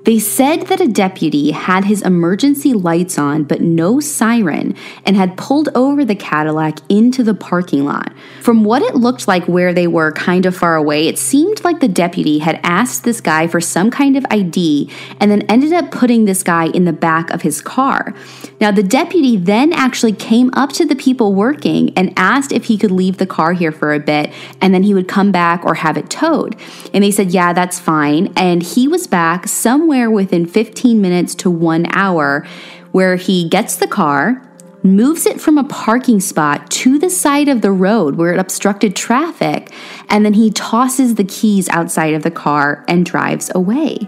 They 0.04 0.18
said 0.18 0.66
that 0.66 0.80
a 0.80 0.88
deputy 0.88 1.52
had 1.52 1.84
his 1.84 2.02
emergency 2.02 2.72
lights 2.72 3.18
on 3.18 3.44
but 3.44 3.60
no 3.60 4.00
siren 4.00 4.74
and 5.06 5.14
had 5.14 5.36
pulled 5.36 5.68
over 5.76 6.04
the 6.04 6.16
Cadillac 6.16 6.78
into 6.88 7.22
the 7.22 7.34
parking 7.34 7.84
lot. 7.84 8.12
From 8.40 8.64
what 8.64 8.82
it 8.82 8.96
looked 8.96 9.28
like 9.28 9.46
where 9.46 9.72
they 9.72 9.86
were 9.86 10.10
kind 10.10 10.44
of 10.44 10.56
far 10.56 10.74
away, 10.74 11.06
it 11.06 11.18
seemed 11.18 11.62
like 11.62 11.78
the 11.78 11.86
deputy 11.86 12.40
had 12.40 12.58
asked 12.64 13.04
this 13.04 13.20
guy 13.20 13.46
for 13.46 13.60
some 13.60 13.92
kind 13.92 14.16
of 14.16 14.26
ID 14.28 14.90
and 15.20 15.30
then 15.30 15.42
ended 15.42 15.72
up 15.72 15.92
putting 15.92 16.24
this 16.24 16.42
guy 16.42 16.66
in 16.66 16.84
the 16.84 16.92
back 16.92 17.30
of 17.30 17.42
his 17.42 17.60
car. 17.60 18.12
Now, 18.60 18.72
the 18.72 18.82
deputy 18.82 19.36
then 19.36 19.72
actually 19.72 20.14
came 20.14 20.50
up 20.54 20.72
to 20.72 20.84
the 20.84 20.96
people 20.96 21.32
working 21.32 21.96
and 21.96 22.12
asked 22.16 22.50
if 22.50 22.64
he 22.64 22.76
could 22.76 22.90
leave 22.90 23.18
the 23.18 23.26
car 23.26 23.52
here 23.52 23.72
for 23.72 23.94
a 23.94 24.00
bit 24.00 24.32
and 24.60 24.74
then 24.74 24.82
he 24.82 24.94
would 24.94 25.06
come 25.06 25.30
back 25.30 25.64
or 25.64 25.74
have 25.74 25.96
it 25.96 26.10
towed. 26.10 26.56
And 26.92 27.04
they 27.04 27.12
said, 27.12 27.30
Yeah, 27.30 27.52
that's 27.52 27.78
fine. 27.78 28.32
And 28.36 28.64
he 28.64 28.88
was 28.88 29.06
back 29.06 29.46
somewhere 29.46 29.91
somewhere 29.92 30.10
within 30.10 30.46
15 30.46 31.02
minutes 31.02 31.34
to 31.34 31.50
one 31.50 31.84
hour 31.90 32.46
where 32.92 33.16
he 33.16 33.46
gets 33.46 33.76
the 33.76 33.86
car, 33.86 34.40
moves 34.82 35.26
it 35.26 35.38
from 35.38 35.58
a 35.58 35.64
parking 35.64 36.18
spot 36.18 36.70
to 36.70 36.98
the 36.98 37.10
side 37.10 37.46
of 37.46 37.60
the 37.60 37.70
road 37.70 38.16
where 38.16 38.32
it 38.32 38.40
obstructed 38.40 38.96
traffic, 38.96 39.70
and 40.08 40.24
then 40.24 40.32
he 40.32 40.50
tosses 40.50 41.16
the 41.16 41.24
keys 41.24 41.68
outside 41.68 42.14
of 42.14 42.22
the 42.22 42.30
car 42.30 42.86
and 42.88 43.04
drives 43.04 43.50
away. 43.54 43.98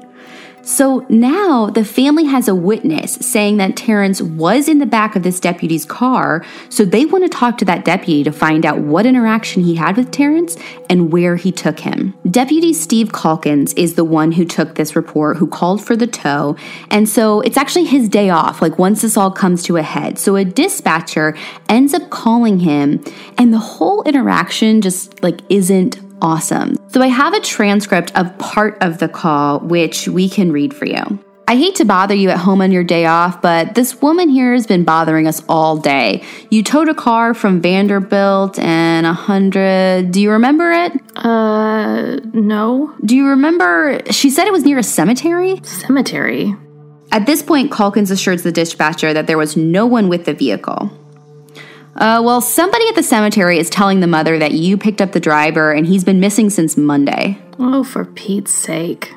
So 0.64 1.04
now 1.08 1.66
the 1.66 1.84
family 1.84 2.24
has 2.24 2.48
a 2.48 2.54
witness 2.54 3.14
saying 3.14 3.58
that 3.58 3.76
Terrance 3.76 4.22
was 4.22 4.68
in 4.68 4.78
the 4.78 4.86
back 4.86 5.14
of 5.14 5.22
this 5.22 5.38
deputy's 5.38 5.84
car. 5.84 6.44
So 6.70 6.84
they 6.84 7.04
want 7.04 7.24
to 7.24 7.28
talk 7.28 7.58
to 7.58 7.64
that 7.66 7.84
deputy 7.84 8.24
to 8.24 8.32
find 8.32 8.64
out 8.64 8.78
what 8.78 9.06
interaction 9.06 9.62
he 9.62 9.74
had 9.74 9.96
with 9.96 10.10
Terrance 10.10 10.56
and 10.88 11.12
where 11.12 11.36
he 11.36 11.52
took 11.52 11.80
him. 11.80 12.14
Deputy 12.30 12.72
Steve 12.72 13.12
Calkins 13.12 13.74
is 13.74 13.94
the 13.94 14.04
one 14.04 14.32
who 14.32 14.44
took 14.44 14.74
this 14.74 14.96
report, 14.96 15.36
who 15.36 15.46
called 15.46 15.84
for 15.84 15.96
the 15.96 16.06
tow. 16.06 16.56
And 16.90 17.08
so 17.08 17.40
it's 17.42 17.56
actually 17.56 17.84
his 17.84 18.08
day 18.08 18.30
off, 18.30 18.62
like 18.62 18.78
once 18.78 19.02
this 19.02 19.16
all 19.16 19.30
comes 19.30 19.62
to 19.64 19.76
a 19.76 19.82
head. 19.82 20.18
So 20.18 20.36
a 20.36 20.44
dispatcher 20.44 21.36
ends 21.68 21.92
up 21.92 22.10
calling 22.10 22.60
him, 22.60 23.04
and 23.36 23.52
the 23.52 23.58
whole 23.58 24.02
interaction 24.04 24.80
just 24.80 25.22
like 25.22 25.40
isn't 25.50 25.98
awesome. 26.24 26.76
So 26.88 27.02
I 27.02 27.06
have 27.08 27.34
a 27.34 27.40
transcript 27.40 28.10
of 28.16 28.36
part 28.38 28.78
of 28.80 28.98
the 28.98 29.08
call, 29.08 29.60
which 29.60 30.08
we 30.08 30.28
can 30.28 30.50
read 30.50 30.74
for 30.74 30.86
you. 30.86 31.22
I 31.46 31.56
hate 31.56 31.74
to 31.74 31.84
bother 31.84 32.14
you 32.14 32.30
at 32.30 32.38
home 32.38 32.62
on 32.62 32.72
your 32.72 32.82
day 32.82 33.04
off, 33.04 33.42
but 33.42 33.74
this 33.74 34.00
woman 34.00 34.30
here 34.30 34.54
has 34.54 34.66
been 34.66 34.82
bothering 34.82 35.28
us 35.28 35.42
all 35.46 35.76
day. 35.76 36.24
You 36.50 36.62
towed 36.62 36.88
a 36.88 36.94
car 36.94 37.34
from 37.34 37.60
Vanderbilt 37.60 38.58
and 38.58 39.04
a 39.04 39.12
hundred. 39.12 40.10
Do 40.10 40.22
you 40.22 40.30
remember 40.30 40.72
it? 40.72 40.92
Uh, 41.16 42.20
no. 42.32 42.94
Do 43.04 43.14
you 43.14 43.28
remember? 43.28 44.00
She 44.10 44.30
said 44.30 44.46
it 44.46 44.52
was 44.52 44.64
near 44.64 44.78
a 44.78 44.82
cemetery? 44.82 45.60
Cemetery. 45.64 46.56
At 47.12 47.26
this 47.26 47.42
point, 47.42 47.70
Calkins 47.70 48.10
assures 48.10 48.42
the 48.42 48.50
dispatcher 48.50 49.12
that 49.12 49.26
there 49.26 49.38
was 49.38 49.54
no 49.54 49.84
one 49.84 50.08
with 50.08 50.24
the 50.24 50.32
vehicle. 50.32 50.90
Uh, 51.96 52.20
well, 52.24 52.40
somebody 52.40 52.88
at 52.88 52.94
the 52.94 53.02
cemetery 53.02 53.58
is 53.58 53.70
telling 53.70 54.00
the 54.00 54.06
mother 54.06 54.38
that 54.38 54.52
you 54.52 54.76
picked 54.76 55.00
up 55.00 55.12
the 55.12 55.20
driver 55.20 55.72
and 55.72 55.86
he's 55.86 56.04
been 56.04 56.20
missing 56.20 56.50
since 56.50 56.76
Monday. 56.76 57.38
Oh, 57.58 57.84
for 57.84 58.04
Pete's 58.04 58.50
sake. 58.50 59.12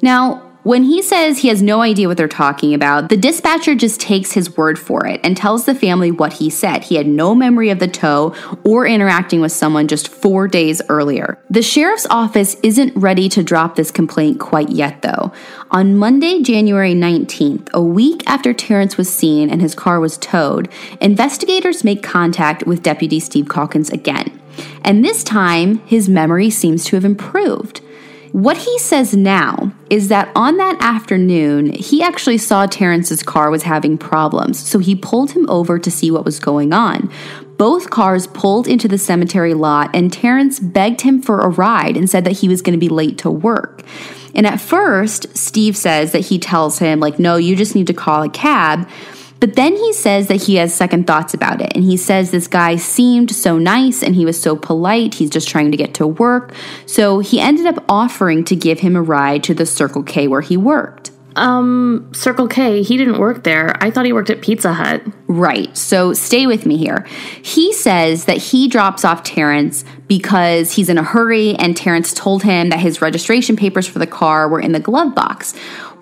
Now, 0.00 0.53
when 0.64 0.82
he 0.84 1.02
says 1.02 1.38
he 1.38 1.48
has 1.48 1.62
no 1.62 1.82
idea 1.82 2.08
what 2.08 2.16
they're 2.16 2.26
talking 2.26 2.72
about, 2.72 3.10
the 3.10 3.16
dispatcher 3.16 3.74
just 3.74 4.00
takes 4.00 4.32
his 4.32 4.56
word 4.56 4.78
for 4.78 5.06
it 5.06 5.20
and 5.22 5.36
tells 5.36 5.66
the 5.66 5.74
family 5.74 6.10
what 6.10 6.32
he 6.32 6.48
said. 6.48 6.84
He 6.84 6.96
had 6.96 7.06
no 7.06 7.34
memory 7.34 7.68
of 7.68 7.78
the 7.78 7.86
tow 7.86 8.34
or 8.64 8.86
interacting 8.86 9.42
with 9.42 9.52
someone 9.52 9.88
just 9.88 10.08
four 10.08 10.48
days 10.48 10.80
earlier. 10.88 11.38
The 11.50 11.62
sheriff's 11.62 12.06
office 12.08 12.56
isn't 12.62 12.96
ready 12.96 13.28
to 13.28 13.42
drop 13.42 13.76
this 13.76 13.90
complaint 13.90 14.40
quite 14.40 14.70
yet, 14.70 15.02
though. 15.02 15.32
On 15.70 15.96
Monday, 15.96 16.42
January 16.42 16.94
19th, 16.94 17.70
a 17.74 17.82
week 17.82 18.22
after 18.26 18.54
Terrance 18.54 18.96
was 18.96 19.12
seen 19.12 19.50
and 19.50 19.60
his 19.60 19.74
car 19.74 20.00
was 20.00 20.16
towed, 20.16 20.70
investigators 21.00 21.84
make 21.84 22.02
contact 22.02 22.66
with 22.66 22.82
Deputy 22.82 23.20
Steve 23.20 23.50
Calkins 23.50 23.90
again. 23.90 24.40
And 24.82 25.04
this 25.04 25.22
time, 25.22 25.78
his 25.80 26.08
memory 26.08 26.48
seems 26.48 26.86
to 26.86 26.96
have 26.96 27.04
improved. 27.04 27.82
What 28.34 28.56
he 28.56 28.80
says 28.80 29.14
now 29.14 29.72
is 29.88 30.08
that 30.08 30.32
on 30.34 30.56
that 30.56 30.76
afternoon, 30.80 31.72
he 31.72 32.02
actually 32.02 32.38
saw 32.38 32.66
Terrance's 32.66 33.22
car 33.22 33.48
was 33.48 33.62
having 33.62 33.96
problems, 33.96 34.58
so 34.58 34.80
he 34.80 34.96
pulled 34.96 35.30
him 35.30 35.48
over 35.48 35.78
to 35.78 35.88
see 35.88 36.10
what 36.10 36.24
was 36.24 36.40
going 36.40 36.72
on. 36.72 37.12
Both 37.58 37.90
cars 37.90 38.26
pulled 38.26 38.66
into 38.66 38.88
the 38.88 38.98
cemetery 38.98 39.54
lot, 39.54 39.94
and 39.94 40.12
Terrance 40.12 40.58
begged 40.58 41.02
him 41.02 41.22
for 41.22 41.42
a 41.42 41.48
ride 41.48 41.96
and 41.96 42.10
said 42.10 42.24
that 42.24 42.32
he 42.32 42.48
was 42.48 42.60
going 42.60 42.72
to 42.72 42.76
be 42.76 42.88
late 42.88 43.18
to 43.18 43.30
work. 43.30 43.84
And 44.34 44.48
at 44.48 44.60
first, 44.60 45.36
Steve 45.36 45.76
says 45.76 46.10
that 46.10 46.26
he 46.26 46.40
tells 46.40 46.80
him, 46.80 46.98
like, 46.98 47.20
no, 47.20 47.36
you 47.36 47.54
just 47.54 47.76
need 47.76 47.86
to 47.86 47.94
call 47.94 48.24
a 48.24 48.28
cab. 48.28 48.88
But 49.44 49.56
then 49.56 49.76
he 49.76 49.92
says 49.92 50.28
that 50.28 50.44
he 50.44 50.54
has 50.54 50.72
second 50.72 51.06
thoughts 51.06 51.34
about 51.34 51.60
it. 51.60 51.70
And 51.74 51.84
he 51.84 51.98
says 51.98 52.30
this 52.30 52.46
guy 52.46 52.76
seemed 52.76 53.30
so 53.30 53.58
nice 53.58 54.02
and 54.02 54.14
he 54.14 54.24
was 54.24 54.40
so 54.40 54.56
polite. 54.56 55.16
He's 55.16 55.28
just 55.28 55.50
trying 55.50 55.70
to 55.70 55.76
get 55.76 55.92
to 55.96 56.06
work. 56.06 56.54
So 56.86 57.18
he 57.18 57.40
ended 57.40 57.66
up 57.66 57.84
offering 57.86 58.44
to 58.44 58.56
give 58.56 58.80
him 58.80 58.96
a 58.96 59.02
ride 59.02 59.44
to 59.44 59.52
the 59.52 59.66
Circle 59.66 60.04
K 60.04 60.28
where 60.28 60.40
he 60.40 60.56
worked. 60.56 61.10
Um, 61.36 62.10
Circle 62.14 62.48
K, 62.48 62.82
he 62.82 62.96
didn't 62.96 63.18
work 63.18 63.44
there. 63.44 63.76
I 63.82 63.90
thought 63.90 64.06
he 64.06 64.14
worked 64.14 64.30
at 64.30 64.40
Pizza 64.40 64.72
Hut. 64.72 65.02
Right. 65.26 65.76
So 65.76 66.14
stay 66.14 66.46
with 66.46 66.64
me 66.64 66.78
here. 66.78 67.06
He 67.42 67.74
says 67.74 68.24
that 68.24 68.38
he 68.38 68.66
drops 68.66 69.04
off 69.04 69.24
Terrance 69.24 69.84
because 70.06 70.72
he's 70.72 70.88
in 70.88 70.96
a 70.96 71.02
hurry 71.02 71.54
and 71.56 71.76
Terrance 71.76 72.14
told 72.14 72.44
him 72.44 72.70
that 72.70 72.80
his 72.80 73.02
registration 73.02 73.56
papers 73.56 73.86
for 73.86 73.98
the 73.98 74.06
car 74.06 74.48
were 74.48 74.60
in 74.60 74.72
the 74.72 74.80
glove 74.80 75.14
box. 75.14 75.54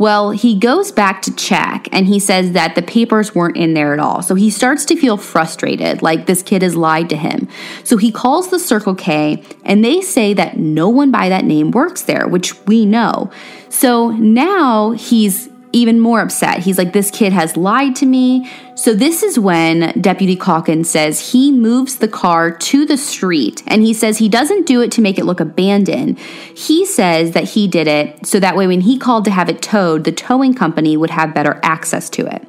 Well, 0.02 0.32
he 0.32 0.58
goes 0.58 0.90
back 0.90 1.22
to 1.22 1.36
check 1.36 1.86
and 1.92 2.08
he 2.08 2.18
says 2.18 2.50
that 2.54 2.74
the 2.74 2.82
papers 2.82 3.36
weren't 3.36 3.56
in 3.56 3.74
there 3.74 3.92
at 3.92 4.00
all. 4.00 4.20
So 4.20 4.34
he 4.34 4.50
starts 4.50 4.84
to 4.86 4.96
feel 4.96 5.16
frustrated, 5.16 6.02
like 6.02 6.26
this 6.26 6.42
kid 6.42 6.62
has 6.62 6.74
lied 6.74 7.08
to 7.10 7.16
him. 7.16 7.46
So 7.84 7.96
he 7.98 8.10
calls 8.10 8.50
the 8.50 8.58
Circle 8.58 8.96
K 8.96 9.44
and 9.64 9.84
they 9.84 10.00
say 10.00 10.34
that 10.34 10.56
no 10.56 10.88
one 10.88 11.12
by 11.12 11.28
that 11.28 11.44
name 11.44 11.70
works 11.70 12.02
there, 12.02 12.26
which 12.26 12.60
we 12.66 12.84
know. 12.84 13.30
So 13.68 14.10
now 14.10 14.90
he's 14.90 15.48
even 15.72 16.00
more 16.00 16.20
upset. 16.20 16.60
He's 16.60 16.78
like, 16.78 16.92
This 16.92 17.10
kid 17.10 17.32
has 17.32 17.56
lied 17.56 17.96
to 17.96 18.06
me. 18.06 18.50
So, 18.74 18.94
this 18.94 19.22
is 19.22 19.38
when 19.38 20.00
Deputy 20.00 20.36
Calkins 20.36 20.88
says 20.88 21.32
he 21.32 21.52
moves 21.52 21.96
the 21.96 22.08
car 22.08 22.50
to 22.50 22.86
the 22.86 22.96
street 22.96 23.62
and 23.66 23.82
he 23.82 23.94
says 23.94 24.18
he 24.18 24.28
doesn't 24.28 24.66
do 24.66 24.80
it 24.80 24.92
to 24.92 25.00
make 25.00 25.18
it 25.18 25.24
look 25.24 25.40
abandoned. 25.40 26.18
He 26.18 26.86
says 26.86 27.32
that 27.32 27.44
he 27.44 27.68
did 27.68 27.86
it 27.86 28.26
so 28.26 28.40
that 28.40 28.56
way 28.56 28.66
when 28.66 28.82
he 28.82 28.98
called 28.98 29.24
to 29.26 29.30
have 29.30 29.48
it 29.48 29.62
towed, 29.62 30.04
the 30.04 30.12
towing 30.12 30.54
company 30.54 30.96
would 30.96 31.10
have 31.10 31.34
better 31.34 31.60
access 31.62 32.08
to 32.10 32.26
it. 32.26 32.46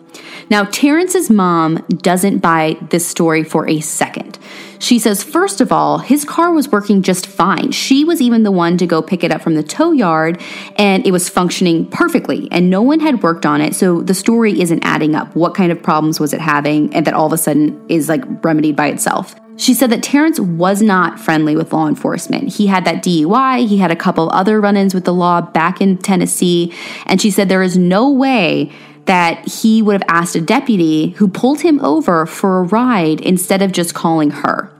Now, 0.50 0.66
Terrance's 0.66 1.30
mom 1.30 1.78
doesn't 1.90 2.40
buy 2.40 2.78
this 2.90 3.08
story 3.08 3.44
for 3.44 3.68
a 3.68 3.80
second. 3.80 4.38
She 4.80 5.00
says, 5.00 5.24
first 5.24 5.62
of 5.62 5.72
all, 5.72 6.00
his 6.00 6.26
car 6.26 6.52
was 6.52 6.70
working 6.70 7.04
just 7.04 7.26
fine. 7.26 7.72
She 7.72 8.04
was 8.04 8.22
even 8.22 8.44
the 8.44 8.52
one 8.52 8.78
to 8.78 8.86
go 8.86 9.02
pick 9.02 9.24
it 9.24 9.32
up 9.32 9.42
from 9.42 9.56
the 9.56 9.64
tow 9.64 9.94
yard, 9.94 10.42
and 10.76 11.08
it 11.08 11.12
was 11.12 11.30
functioning 11.30 11.88
perfectly, 11.88 12.50
and 12.52 12.70
no 12.70 12.82
one 12.82 13.00
had 13.00 13.24
worked 13.24 13.46
on 13.46 13.62
it. 13.62 13.76
So 13.76 14.02
the 14.02 14.14
story 14.14 14.60
isn't 14.62 14.84
adding 14.84 15.16
up. 15.16 15.34
What 15.36 15.56
kind 15.56 15.72
of 15.72 15.82
problems 15.82 16.20
was 16.20 16.34
it 16.34 16.42
having, 16.42 16.94
and 16.94 17.08
that 17.08 17.14
all 17.14 17.28
of 17.28 17.34
a 17.34 17.38
sudden 17.38 17.82
is 17.88 18.10
like 18.10 18.24
remedied 18.44 18.76
by 18.76 18.88
itself? 18.88 19.36
She 19.56 19.74
said 19.74 19.92
that 19.92 20.02
Terrance 20.02 20.40
was 20.40 20.82
not 20.82 21.20
friendly 21.20 21.56
with 21.56 21.72
law 21.72 21.88
enforcement. 21.88 22.56
He 22.56 22.66
had 22.68 22.86
that 22.86 23.04
DUI, 23.04 23.68
he 23.68 23.78
had 23.78 23.92
a 23.92 23.96
couple 23.96 24.30
other 24.32 24.60
run 24.60 24.76
ins 24.76 24.96
with 24.96 25.06
the 25.06 25.14
law 25.14 25.42
back 25.42 25.80
in 25.80 25.98
Tennessee, 25.98 26.74
and 27.06 27.22
she 27.22 27.30
said 27.30 27.50
there 27.50 27.62
is 27.62 27.78
no 27.78 28.10
way 28.10 28.72
that 29.06 29.48
he 29.48 29.82
would 29.82 29.94
have 29.94 30.04
asked 30.08 30.36
a 30.36 30.42
deputy 30.42 31.10
who 31.12 31.28
pulled 31.28 31.62
him 31.62 31.80
over 31.82 32.26
for 32.26 32.60
a 32.60 32.64
ride 32.64 33.20
instead 33.22 33.62
of 33.62 33.72
just 33.72 33.94
calling 33.94 34.32
her. 34.32 34.72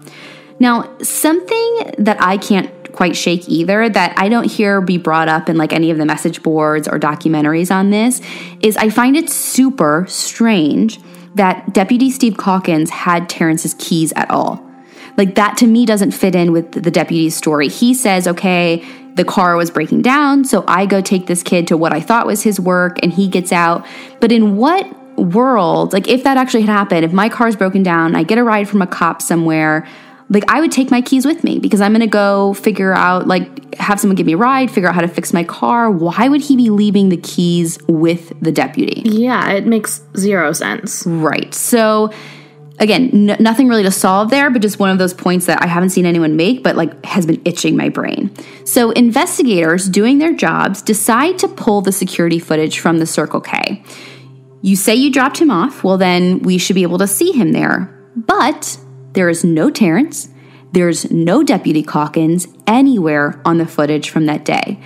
Now, 0.60 0.96
something 1.02 1.94
that 1.98 2.18
I 2.22 2.38
can't 2.38 2.72
quite 2.94 3.16
shake 3.18 3.50
either 3.50 3.90
that 3.90 4.14
I 4.18 4.30
don't 4.30 4.50
hear 4.50 4.80
be 4.80 4.98
brought 4.98 5.28
up 5.28 5.50
in 5.50 5.58
like 5.58 5.74
any 5.74 5.92
of 5.92 5.98
the 5.98 6.06
message 6.06 6.44
boards 6.44 6.88
or 6.88 7.00
documentaries 7.00 7.72
on 7.72 7.90
this 7.90 8.22
is 8.62 8.78
I 8.78 8.90
find 8.90 9.18
it 9.18 9.30
super 9.30 10.06
strange 10.08 11.00
that 11.36 11.74
Deputy 11.74 12.12
Steve 12.12 12.38
Calkins 12.38 12.92
had 12.92 13.28
Terrance's 13.28 13.76
keys 13.80 14.14
at 14.16 14.30
all. 14.30 14.64
Like 15.18 15.36
that 15.36 15.58
to 15.58 15.68
me 15.68 15.86
doesn't 15.86 16.12
fit 16.12 16.36
in 16.36 16.52
with 16.52 16.72
the 16.72 16.92
deputy's 16.92 17.36
story. 17.36 17.68
He 17.68 17.94
says, 17.94 18.28
okay, 18.28 18.86
the 19.16 19.24
car 19.24 19.56
was 19.56 19.70
breaking 19.72 20.02
down, 20.02 20.44
so 20.44 20.64
I 20.68 20.86
go 20.86 21.02
take 21.02 21.28
this 21.28 21.44
kid 21.44 21.68
to 21.68 21.78
what 21.78 21.94
I 21.94 22.02
thought 22.02 22.26
was 22.26 22.44
his 22.44 22.60
work 22.60 22.98
and 23.04 23.14
he 23.14 23.28
gets 23.28 23.52
out. 23.52 23.86
But 24.20 24.32
in 24.32 24.58
what 24.58 24.88
world, 25.18 25.94
like 25.94 26.08
if 26.08 26.24
that 26.24 26.38
actually 26.38 26.62
had 26.62 26.72
happened, 26.72 27.06
if 27.06 27.14
my 27.14 27.30
car's 27.30 27.56
broken 27.56 27.84
down, 27.84 28.16
I 28.16 28.24
get 28.24 28.38
a 28.38 28.44
ride 28.44 28.68
from 28.68 28.82
a 28.82 28.88
cop 28.88 29.22
somewhere, 29.22 29.88
like 30.30 30.44
I 30.50 30.62
would 30.62 30.72
take 30.72 30.90
my 30.90 31.02
keys 31.02 31.26
with 31.26 31.44
me 31.44 31.60
because 31.60 31.82
I'm 31.82 31.92
going 31.92 32.02
to 32.02 32.08
go 32.08 32.54
figure 32.54 32.94
out 32.94 33.28
like 33.28 33.76
have 33.76 34.00
someone 34.00 34.16
give 34.16 34.26
me 34.26 34.34
a 34.34 34.38
ride, 34.38 34.72
figure 34.72 34.90
out 34.90 34.96
how 34.96 35.02
to 35.02 35.08
fix 35.08 35.34
my 35.34 35.44
car. 35.44 35.92
Why 35.92 36.28
would 36.28 36.42
he 36.42 36.56
be 36.56 36.70
leaving 36.70 37.10
the 37.10 37.18
keys 37.18 37.78
with 37.88 38.34
the 38.42 38.52
deputy? 38.52 39.04
Yeah, 39.06 39.52
it 39.52 39.66
makes 39.66 40.02
zero 40.18 40.54
sense. 40.54 41.06
Right. 41.06 41.54
So 41.54 42.12
again, 42.80 43.30
n- 43.30 43.38
nothing 43.40 43.68
really 43.68 43.84
to 43.84 43.92
solve 43.92 44.30
there, 44.30 44.50
but 44.50 44.62
just 44.62 44.80
one 44.80 44.90
of 44.90 44.98
those 44.98 45.14
points 45.14 45.46
that 45.46 45.62
I 45.62 45.68
haven't 45.68 45.90
seen 45.90 46.06
anyone 46.06 46.36
make, 46.36 46.64
but 46.64 46.76
like 46.76 47.06
has 47.06 47.26
been 47.26 47.42
itching 47.46 47.78
my 47.78 47.90
brain. 47.90 48.32
So, 48.66 48.92
investigators 48.92 49.88
doing 49.88 50.18
their 50.18 50.34
jobs 50.34 50.82
decide 50.82 51.40
to 51.40 51.48
pull 51.48 51.82
the 51.82 51.92
security 51.92 52.40
footage 52.40 52.80
from 52.80 53.00
the 53.00 53.06
Circle 53.06 53.42
K. 53.42 53.84
You 54.62 54.76
say 54.76 54.96
you 54.96 55.12
dropped 55.12 55.40
him 55.40 55.52
off, 55.52 55.84
well, 55.84 55.98
then 55.98 56.40
we 56.40 56.58
should 56.58 56.76
be 56.76 56.84
able 56.84 57.00
to 57.00 57.08
see 57.08 57.32
him 57.32 57.52
there. 57.52 57.94
But 58.16 58.80
there 59.12 59.30
is 59.30 59.44
no 59.44 59.70
Terrance, 59.70 60.30
there's 60.72 61.12
no 61.12 61.44
Deputy 61.44 61.84
Calkins 61.84 62.48
anywhere 62.66 63.42
on 63.46 63.58
the 63.58 63.68
footage 63.68 64.10
from 64.10 64.26
that 64.26 64.46
day. 64.46 64.80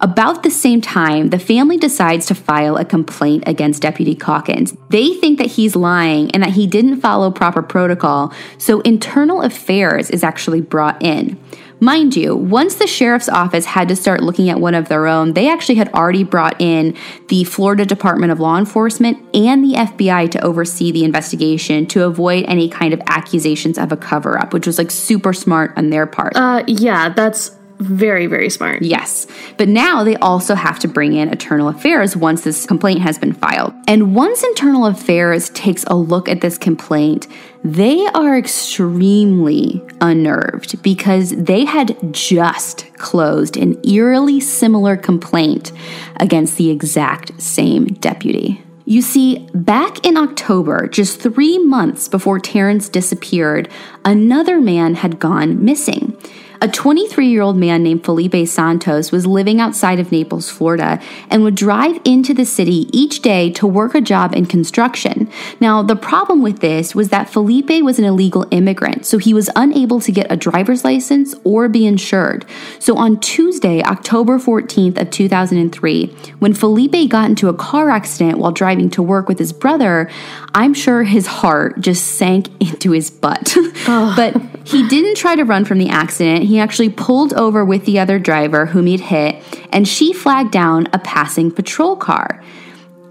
About 0.00 0.42
the 0.42 0.50
same 0.50 0.82
time, 0.82 1.28
the 1.28 1.38
family 1.38 1.78
decides 1.78 2.26
to 2.26 2.34
file 2.34 2.76
a 2.76 2.84
complaint 2.84 3.44
against 3.46 3.80
Deputy 3.80 4.14
Calkins. 4.14 4.76
They 4.90 5.14
think 5.14 5.38
that 5.38 5.46
he's 5.46 5.74
lying 5.74 6.30
and 6.32 6.42
that 6.42 6.50
he 6.50 6.66
didn't 6.66 7.00
follow 7.00 7.30
proper 7.30 7.62
protocol, 7.62 8.32
so 8.58 8.80
internal 8.82 9.40
affairs 9.40 10.10
is 10.10 10.22
actually 10.22 10.60
brought 10.60 11.02
in. 11.02 11.40
Mind 11.80 12.16
you, 12.16 12.34
once 12.34 12.76
the 12.76 12.86
sheriff's 12.86 13.28
office 13.28 13.66
had 13.66 13.88
to 13.88 13.96
start 13.96 14.22
looking 14.22 14.48
at 14.48 14.60
one 14.60 14.74
of 14.74 14.88
their 14.88 15.06
own, 15.06 15.34
they 15.34 15.50
actually 15.50 15.74
had 15.74 15.92
already 15.92 16.24
brought 16.24 16.58
in 16.58 16.96
the 17.28 17.44
Florida 17.44 17.84
Department 17.84 18.32
of 18.32 18.40
Law 18.40 18.56
Enforcement 18.56 19.18
and 19.34 19.62
the 19.62 19.76
FBI 19.76 20.30
to 20.30 20.40
oversee 20.42 20.90
the 20.90 21.04
investigation 21.04 21.86
to 21.86 22.04
avoid 22.04 22.46
any 22.46 22.70
kind 22.70 22.94
of 22.94 23.02
accusations 23.08 23.76
of 23.76 23.92
a 23.92 23.96
cover 23.96 24.38
up, 24.38 24.54
which 24.54 24.66
was 24.66 24.78
like 24.78 24.90
super 24.90 25.34
smart 25.34 25.72
on 25.76 25.90
their 25.90 26.06
part. 26.06 26.34
Uh, 26.34 26.64
yeah, 26.66 27.10
that's 27.10 27.55
very, 27.78 28.26
very 28.26 28.50
smart. 28.50 28.82
Yes. 28.82 29.26
But 29.56 29.68
now 29.68 30.04
they 30.04 30.16
also 30.16 30.54
have 30.54 30.78
to 30.80 30.88
bring 30.88 31.14
in 31.14 31.28
Internal 31.28 31.68
Affairs 31.68 32.16
once 32.16 32.42
this 32.42 32.66
complaint 32.66 33.00
has 33.02 33.18
been 33.18 33.32
filed. 33.32 33.74
And 33.86 34.14
once 34.14 34.42
Internal 34.42 34.86
Affairs 34.86 35.50
takes 35.50 35.84
a 35.84 35.96
look 35.96 36.28
at 36.28 36.40
this 36.40 36.58
complaint, 36.58 37.26
they 37.62 38.06
are 38.14 38.36
extremely 38.36 39.82
unnerved 40.00 40.82
because 40.82 41.30
they 41.30 41.64
had 41.64 41.96
just 42.12 42.92
closed 42.94 43.56
an 43.56 43.78
eerily 43.86 44.40
similar 44.40 44.96
complaint 44.96 45.72
against 46.16 46.56
the 46.56 46.70
exact 46.70 47.40
same 47.40 47.86
deputy. 47.86 48.62
You 48.88 49.02
see, 49.02 49.48
back 49.52 50.06
in 50.06 50.16
October, 50.16 50.86
just 50.86 51.20
three 51.20 51.58
months 51.58 52.06
before 52.06 52.38
Terrance 52.38 52.88
disappeared, 52.88 53.68
another 54.04 54.60
man 54.60 54.94
had 54.94 55.18
gone 55.18 55.64
missing. 55.64 56.16
A 56.60 56.68
23 56.68 57.28
year 57.28 57.42
old 57.42 57.56
man 57.56 57.82
named 57.82 58.04
Felipe 58.04 58.46
Santos 58.48 59.12
was 59.12 59.26
living 59.26 59.60
outside 59.60 60.00
of 60.00 60.10
Naples, 60.10 60.48
Florida, 60.48 61.00
and 61.28 61.42
would 61.42 61.54
drive 61.54 62.00
into 62.04 62.32
the 62.32 62.46
city 62.46 62.88
each 62.92 63.20
day 63.20 63.50
to 63.52 63.66
work 63.66 63.94
a 63.94 64.00
job 64.00 64.34
in 64.34 64.46
construction. 64.46 65.28
Now, 65.60 65.82
the 65.82 65.96
problem 65.96 66.42
with 66.42 66.60
this 66.60 66.94
was 66.94 67.10
that 67.10 67.28
Felipe 67.28 67.82
was 67.82 67.98
an 67.98 68.04
illegal 68.04 68.46
immigrant, 68.50 69.04
so 69.04 69.18
he 69.18 69.34
was 69.34 69.50
unable 69.54 70.00
to 70.00 70.12
get 70.12 70.30
a 70.30 70.36
driver's 70.36 70.84
license 70.84 71.34
or 71.44 71.68
be 71.68 71.86
insured. 71.86 72.46
So 72.78 72.96
on 72.96 73.20
Tuesday, 73.20 73.82
October 73.82 74.38
14th 74.38 75.00
of 75.00 75.10
2003, 75.10 76.06
when 76.38 76.54
Felipe 76.54 77.10
got 77.10 77.28
into 77.28 77.48
a 77.48 77.54
car 77.54 77.90
accident 77.90 78.38
while 78.38 78.52
driving 78.52 78.88
to 78.90 79.02
work 79.02 79.28
with 79.28 79.38
his 79.38 79.52
brother, 79.52 80.10
I'm 80.54 80.72
sure 80.72 81.02
his 81.02 81.26
heart 81.26 81.80
just 81.80 82.16
sank 82.16 82.48
into 82.60 82.92
his 82.92 83.10
butt. 83.10 83.54
but 83.86 84.36
he 84.64 84.88
didn't 84.88 85.16
try 85.16 85.36
to 85.36 85.44
run 85.44 85.64
from 85.64 85.78
the 85.78 85.88
accident. 85.88 86.45
He 86.46 86.58
actually 86.58 86.90
pulled 86.90 87.34
over 87.34 87.64
with 87.64 87.84
the 87.84 87.98
other 87.98 88.18
driver 88.18 88.66
whom 88.66 88.86
he'd 88.86 89.00
hit, 89.00 89.42
and 89.72 89.86
she 89.86 90.12
flagged 90.12 90.52
down 90.52 90.86
a 90.92 90.98
passing 90.98 91.50
patrol 91.50 91.96
car. 91.96 92.42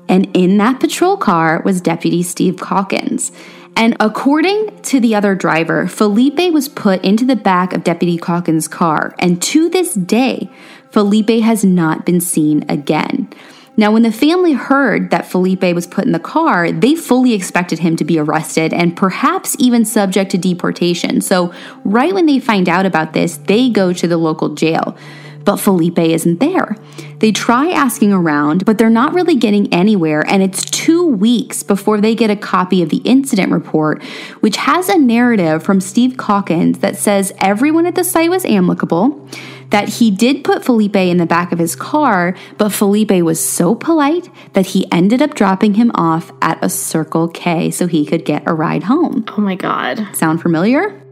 And 0.08 0.30
in 0.36 0.58
that 0.58 0.80
patrol 0.80 1.18
car 1.18 1.62
was 1.66 1.82
Deputy 1.82 2.24
Steve 2.24 2.58
Calkins. 2.58 3.32
And 3.76 3.98
according 4.00 4.82
to 4.84 5.00
the 5.00 5.16
other 5.16 5.36
driver, 5.36 5.88
Felipe 5.88 6.54
was 6.54 6.70
put 6.70 7.04
into 7.04 7.26
the 7.26 7.36
back 7.36 7.74
of 7.74 7.84
Deputy 7.84 8.18
Calkins' 8.18 8.68
car. 8.68 9.14
And 9.20 9.42
to 9.44 9.70
this 9.70 9.94
day, 9.96 10.50
Felipe 10.92 11.42
has 11.44 11.66
not 11.66 12.06
been 12.06 12.22
seen 12.22 12.64
again. 12.70 13.28
Now, 13.78 13.92
when 13.92 14.04
the 14.04 14.12
family 14.12 14.54
heard 14.54 15.10
that 15.12 15.26
Felipe 15.26 15.64
was 15.64 15.86
put 15.86 16.06
in 16.06 16.14
the 16.14 16.20
car, 16.20 16.72
they 16.72 16.96
fully 16.96 17.34
expected 17.34 17.80
him 17.80 17.96
to 17.98 18.06
be 18.06 18.18
arrested 18.18 18.74
and 18.74 18.96
perhaps 18.96 19.56
even 19.60 19.84
subject 19.84 20.32
to 20.32 20.38
deportation. 20.38 21.20
So, 21.20 21.54
right 21.84 22.14
when 22.14 22.26
they 22.26 22.40
find 22.40 22.70
out 22.70 22.86
about 22.86 23.14
this, 23.14 23.38
they 23.38 23.70
go 23.70 23.92
to 23.92 24.08
the 24.08 24.18
local 24.18 24.56
jail. 24.56 24.98
But 25.44 25.58
Felipe 25.58 26.00
isn't 26.00 26.40
there. 26.40 26.76
They 27.20 27.32
try 27.32 27.70
asking 27.70 28.12
around, 28.12 28.66
but 28.66 28.78
they're 28.78 28.90
not 28.90 29.14
really 29.14 29.36
getting 29.36 29.72
anywhere, 29.74 30.24
and 30.28 30.42
it's 30.42 30.66
two 30.66 31.06
weeks 31.06 31.62
before 31.62 32.02
they 32.02 32.16
get 32.16 32.32
a 32.32 32.36
copy 32.36 32.82
of 32.82 32.90
the 32.90 32.98
incident 32.98 33.52
report, 33.52 34.04
which 34.40 34.58
has 34.58 34.90
a 34.90 34.98
narrative 34.98 35.64
from 35.64 35.80
Steve 35.80 36.18
Calkins 36.18 36.80
that 36.80 36.98
says 36.98 37.32
everyone 37.38 37.86
at 37.86 37.96
the 37.96 38.04
site 38.04 38.30
was 38.30 38.44
amicable 38.46 39.28
that 39.70 39.90
he 39.90 40.12
did 40.12 40.44
put 40.44 40.64
Felipe 40.64 40.96
in 40.96 41.18
the 41.18 41.26
back 41.26 41.52
of 41.52 41.60
his 41.60 41.76
car, 41.76 42.36
but 42.58 42.70
Felipe 42.70 43.12
was 43.24 43.44
so 43.44 43.76
polite 43.76 44.30
that 44.54 44.68
he 44.68 44.92
ended 44.92 45.22
up 45.22 45.36
dropping 45.36 45.76
him 45.76 45.92
off 45.96 46.32
at 46.42 46.64
a 46.64 46.70
Circle 46.70 47.30
K 47.30 47.72
so 47.72 47.88
he 47.88 48.06
could 48.06 48.26
get 48.26 48.44
a 48.46 48.54
ride 48.54 48.84
home. 48.84 49.26
Oh 49.38 49.42
my 49.42 49.56
God. 49.56 50.08
Sound 50.16 50.42
familiar? 50.42 51.05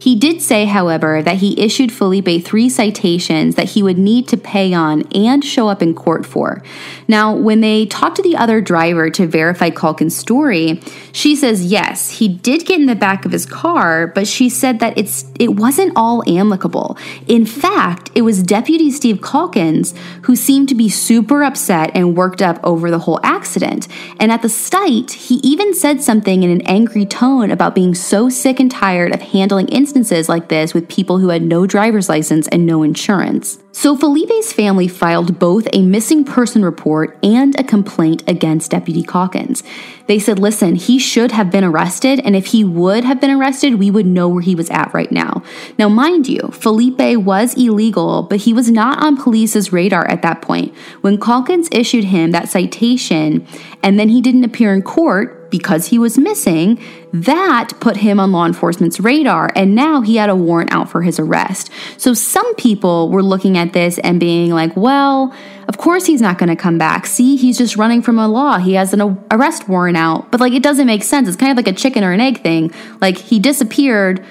He 0.00 0.14
did 0.14 0.40
say, 0.40 0.64
however, 0.66 1.22
that 1.22 1.38
he 1.38 1.60
issued 1.60 1.90
Felipe 1.90 2.44
three 2.44 2.68
citations 2.68 3.56
that 3.56 3.70
he 3.70 3.82
would 3.82 3.98
need 3.98 4.28
to 4.28 4.36
pay 4.36 4.72
on 4.72 5.02
and 5.12 5.44
show 5.44 5.68
up 5.68 5.82
in 5.82 5.94
court 5.94 6.24
for. 6.24 6.62
Now, 7.08 7.34
when 7.34 7.60
they 7.60 7.86
talked 7.86 8.16
to 8.16 8.22
the 8.22 8.36
other 8.36 8.60
driver 8.60 9.10
to 9.10 9.26
verify 9.26 9.70
Calkins' 9.70 10.16
story, 10.16 10.80
she 11.10 11.34
says 11.34 11.64
yes, 11.64 12.10
he 12.10 12.28
did 12.28 12.64
get 12.64 12.78
in 12.78 12.86
the 12.86 12.94
back 12.94 13.24
of 13.24 13.32
his 13.32 13.44
car, 13.44 14.06
but 14.06 14.28
she 14.28 14.48
said 14.48 14.78
that 14.78 14.96
it's 14.96 15.24
it 15.40 15.56
wasn't 15.56 15.92
all 15.96 16.22
amicable. 16.28 16.96
In 17.26 17.44
fact, 17.44 18.10
it 18.14 18.22
was 18.22 18.42
Deputy 18.42 18.90
Steve 18.92 19.20
Calkins 19.20 19.94
who 20.22 20.36
seemed 20.36 20.68
to 20.68 20.74
be 20.76 20.88
super 20.88 21.42
upset 21.42 21.90
and 21.94 22.16
worked 22.16 22.40
up 22.40 22.60
over 22.62 22.90
the 22.90 23.00
whole 23.00 23.18
accident. 23.24 23.88
And 24.20 24.30
at 24.30 24.42
the 24.42 24.48
site, 24.48 25.12
he 25.12 25.36
even 25.36 25.74
said 25.74 26.02
something 26.02 26.42
in 26.44 26.50
an 26.50 26.62
angry 26.62 27.04
tone 27.04 27.50
about 27.50 27.74
being 27.74 27.94
so 27.94 28.28
sick 28.28 28.60
and 28.60 28.70
tired 28.70 29.12
of 29.12 29.22
handling 29.22 29.68
incidents 29.68 29.87
instances 29.88 30.28
like 30.28 30.48
this 30.48 30.74
with 30.74 30.86
people 30.88 31.18
who 31.18 31.30
had 31.30 31.42
no 31.42 31.66
driver's 31.66 32.10
license 32.10 32.46
and 32.48 32.66
no 32.66 32.82
insurance. 32.82 33.58
So 33.78 33.96
Felipe's 33.96 34.52
family 34.52 34.88
filed 34.88 35.38
both 35.38 35.68
a 35.72 35.82
missing 35.82 36.24
person 36.24 36.64
report 36.64 37.16
and 37.22 37.56
a 37.60 37.62
complaint 37.62 38.24
against 38.26 38.72
Deputy 38.72 39.04
Calkins. 39.04 39.62
They 40.08 40.18
said, 40.18 40.40
listen, 40.40 40.74
he 40.74 40.98
should 40.98 41.30
have 41.30 41.52
been 41.52 41.62
arrested, 41.62 42.18
and 42.24 42.34
if 42.34 42.46
he 42.46 42.64
would 42.64 43.04
have 43.04 43.20
been 43.20 43.30
arrested, 43.30 43.76
we 43.76 43.92
would 43.92 44.04
know 44.04 44.28
where 44.28 44.42
he 44.42 44.56
was 44.56 44.68
at 44.70 44.92
right 44.92 45.12
now. 45.12 45.44
Now, 45.78 45.88
mind 45.88 46.26
you, 46.26 46.48
Felipe 46.52 47.22
was 47.24 47.54
illegal, 47.54 48.24
but 48.24 48.40
he 48.40 48.52
was 48.52 48.68
not 48.68 49.00
on 49.00 49.16
police's 49.16 49.72
radar 49.72 50.08
at 50.08 50.22
that 50.22 50.42
point. 50.42 50.74
When 51.02 51.20
Calkins 51.20 51.68
issued 51.70 52.06
him 52.06 52.32
that 52.32 52.48
citation 52.48 53.46
and 53.84 53.96
then 53.96 54.08
he 54.08 54.20
didn't 54.20 54.42
appear 54.42 54.74
in 54.74 54.82
court, 54.82 55.36
because 55.50 55.86
he 55.86 55.98
was 55.98 56.18
missing, 56.18 56.78
that 57.12 57.70
put 57.80 57.96
him 57.96 58.20
on 58.20 58.32
law 58.32 58.44
enforcement's 58.44 59.00
radar, 59.00 59.50
and 59.56 59.74
now 59.74 60.02
he 60.02 60.16
had 60.16 60.28
a 60.28 60.36
warrant 60.36 60.72
out 60.72 60.90
for 60.90 61.02
his 61.02 61.18
arrest. 61.18 61.70
So 61.96 62.12
some 62.12 62.54
people 62.56 63.08
were 63.08 63.22
looking 63.22 63.56
at 63.68 63.74
this 63.74 63.98
and 63.98 64.18
being 64.18 64.50
like, 64.50 64.76
well, 64.76 65.34
of 65.68 65.78
course 65.78 66.06
he's 66.06 66.20
not 66.20 66.38
going 66.38 66.48
to 66.48 66.56
come 66.56 66.78
back. 66.78 67.06
See, 67.06 67.36
he's 67.36 67.58
just 67.58 67.76
running 67.76 68.02
from 68.02 68.18
a 68.18 68.26
law. 68.26 68.58
He 68.58 68.74
has 68.74 68.92
an 68.92 69.18
arrest 69.30 69.68
warrant 69.68 69.96
out. 69.96 70.30
But 70.30 70.40
like, 70.40 70.52
it 70.52 70.62
doesn't 70.62 70.86
make 70.86 71.02
sense. 71.02 71.28
It's 71.28 71.36
kind 71.36 71.50
of 71.50 71.56
like 71.56 71.68
a 71.68 71.76
chicken 71.78 72.02
or 72.02 72.12
an 72.12 72.20
egg 72.20 72.42
thing. 72.42 72.72
Like, 73.00 73.18
he 73.18 73.38
disappeared 73.38 74.24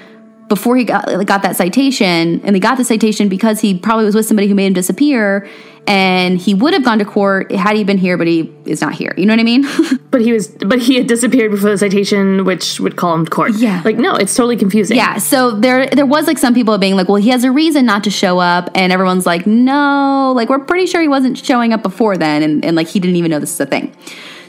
before 0.48 0.76
he 0.76 0.84
got, 0.84 1.06
got 1.26 1.42
that 1.42 1.56
citation, 1.56 2.40
and 2.42 2.54
they 2.54 2.60
got 2.60 2.76
the 2.76 2.84
citation 2.84 3.28
because 3.28 3.60
he 3.60 3.78
probably 3.78 4.04
was 4.04 4.14
with 4.14 4.26
somebody 4.26 4.48
who 4.48 4.54
made 4.54 4.66
him 4.66 4.72
disappear 4.72 5.48
and 5.88 6.38
he 6.38 6.52
would 6.52 6.74
have 6.74 6.84
gone 6.84 6.98
to 6.98 7.04
court 7.06 7.50
had 7.50 7.74
he 7.74 7.82
been 7.82 7.96
here, 7.96 8.18
but 8.18 8.26
he 8.26 8.54
is 8.66 8.82
not 8.82 8.94
here. 8.94 9.14
You 9.16 9.24
know 9.24 9.32
what 9.32 9.40
I 9.40 9.44
mean? 9.44 9.64
but 10.10 10.20
he 10.20 10.34
was, 10.34 10.48
but 10.48 10.78
he 10.78 10.96
had 10.96 11.06
disappeared 11.06 11.50
before 11.50 11.70
the 11.70 11.78
citation, 11.78 12.44
which 12.44 12.78
would 12.78 12.96
call 12.96 13.14
him 13.14 13.24
to 13.24 13.30
court. 13.30 13.52
Yeah, 13.54 13.80
like 13.86 13.96
no, 13.96 14.14
it's 14.14 14.34
totally 14.34 14.58
confusing. 14.58 14.98
Yeah, 14.98 15.16
so 15.16 15.52
there, 15.52 15.86
there 15.86 16.04
was 16.04 16.26
like 16.26 16.36
some 16.36 16.52
people 16.52 16.76
being 16.76 16.94
like, 16.94 17.08
well, 17.08 17.16
he 17.16 17.30
has 17.30 17.42
a 17.42 17.50
reason 17.50 17.86
not 17.86 18.04
to 18.04 18.10
show 18.10 18.38
up, 18.38 18.68
and 18.74 18.92
everyone's 18.92 19.24
like, 19.24 19.46
no, 19.46 20.34
like 20.36 20.50
we're 20.50 20.58
pretty 20.58 20.84
sure 20.84 21.00
he 21.00 21.08
wasn't 21.08 21.38
showing 21.38 21.72
up 21.72 21.82
before 21.82 22.18
then, 22.18 22.42
and, 22.42 22.64
and 22.66 22.76
like 22.76 22.88
he 22.88 23.00
didn't 23.00 23.16
even 23.16 23.30
know 23.30 23.38
this 23.38 23.54
is 23.54 23.60
a 23.60 23.66
thing. 23.66 23.96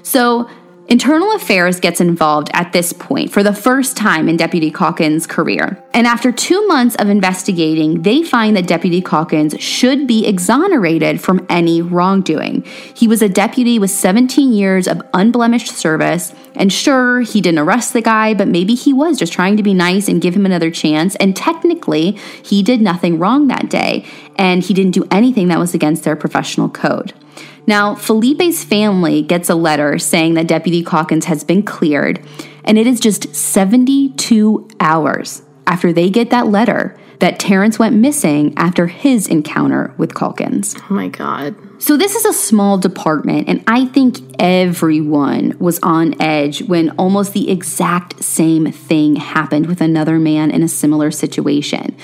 So 0.04 0.50
Internal 0.89 1.36
Affairs 1.36 1.80
gets 1.80 2.02
involved 2.02 2.49
at 2.52 2.73
this 2.73 2.93
point 2.93 3.32
for 3.32 3.43
the 3.43 3.54
first 3.54 3.95
time 3.95 4.28
in 4.28 4.38
Deputy 4.38 4.71
Calkins' 4.71 5.28
career. 5.28 5.80
And 5.93 6.08
after 6.08 6.32
two 6.32 6.65
months 6.65 6.95
of 6.95 7.10
investigating, 7.10 8.02
they 8.02 8.23
find 8.23 8.58
that 8.58 8.65
Deputy 8.65 8.99
Calkins 8.99 9.54
should 9.60 10.08
be 10.08 10.25
exonerated 10.25 11.21
from 11.21 11.45
any 11.47 11.84
wrongdoing. 11.84 12.63
He 12.95 13.08
was 13.08 13.21
a 13.21 13.30
deputy 13.30 13.78
with 13.78 13.91
17 13.91 14.52
years 14.52 14.88
of 14.88 15.04
unblemished 15.13 15.71
service, 15.71 16.34
and 16.56 16.73
sure, 16.73 17.21
he 17.21 17.39
didn't 17.39 17.60
arrest 17.60 17.93
the 17.93 18.02
guy, 18.02 18.34
but 18.34 18.47
maybe 18.47 18.73
he 18.73 18.91
was 18.91 19.19
just 19.19 19.32
trying 19.32 19.58
to 19.58 19.63
be 19.63 19.75
nice 19.75 20.08
and 20.08 20.23
give 20.23 20.36
him 20.36 20.47
another 20.47 20.71
chance. 20.71 21.15
And 21.17 21.36
technically, 21.36 22.13
he 22.43 22.63
did 22.63 22.82
nothing 22.82 23.19
wrong 23.19 23.47
that 23.49 23.69
day, 23.69 24.06
and 24.38 24.63
he 24.63 24.73
didn't 24.73 24.95
do 24.95 25.08
anything 25.12 25.49
that 25.49 25.60
was 25.60 25.75
against 25.75 26.04
their 26.04 26.15
professional 26.15 26.67
code. 26.67 27.13
Now, 27.70 27.94
Felipe's 27.94 28.64
family 28.64 29.22
gets 29.22 29.48
a 29.48 29.54
letter 29.54 30.00
saying 30.00 30.34
that 30.34 30.48
Deputy 30.48 30.84
Calkins 30.84 31.26
has 31.26 31.44
been 31.44 31.62
cleared, 31.62 32.20
and 32.64 32.80
it 32.80 32.88
is 32.88 33.00
just 33.00 33.36
72 33.36 34.68
hours 34.80 35.44
after 35.68 35.94
they 35.94 36.10
get 36.10 36.32
that 36.32 36.48
letter 36.48 36.98
that 37.20 37.38
Terrance 37.38 37.78
went 37.78 37.96
missing 37.96 38.56
after 38.58 38.88
his 38.88 39.28
encounter 39.28 39.94
with 40.00 40.16
Calkins. 40.16 40.76
Oh 40.90 40.94
my 40.96 41.10
God. 41.10 41.56
So, 41.80 41.96
this 41.96 42.16
is 42.16 42.26
a 42.26 42.34
small 42.34 42.80
department, 42.80 43.48
and 43.48 43.64
I 43.68 43.86
think 43.86 44.18
everyone 44.40 45.56
was 45.60 45.78
on 45.84 46.20
edge 46.20 46.64
when 46.64 46.90
almost 46.98 47.34
the 47.34 47.52
exact 47.52 48.24
same 48.24 48.72
thing 48.72 49.18
happened 49.18 49.68
with 49.68 49.80
another 49.80 50.18
man 50.18 50.50
in 50.50 50.64
a 50.64 50.68
similar 50.68 51.12
situation. 51.12 51.96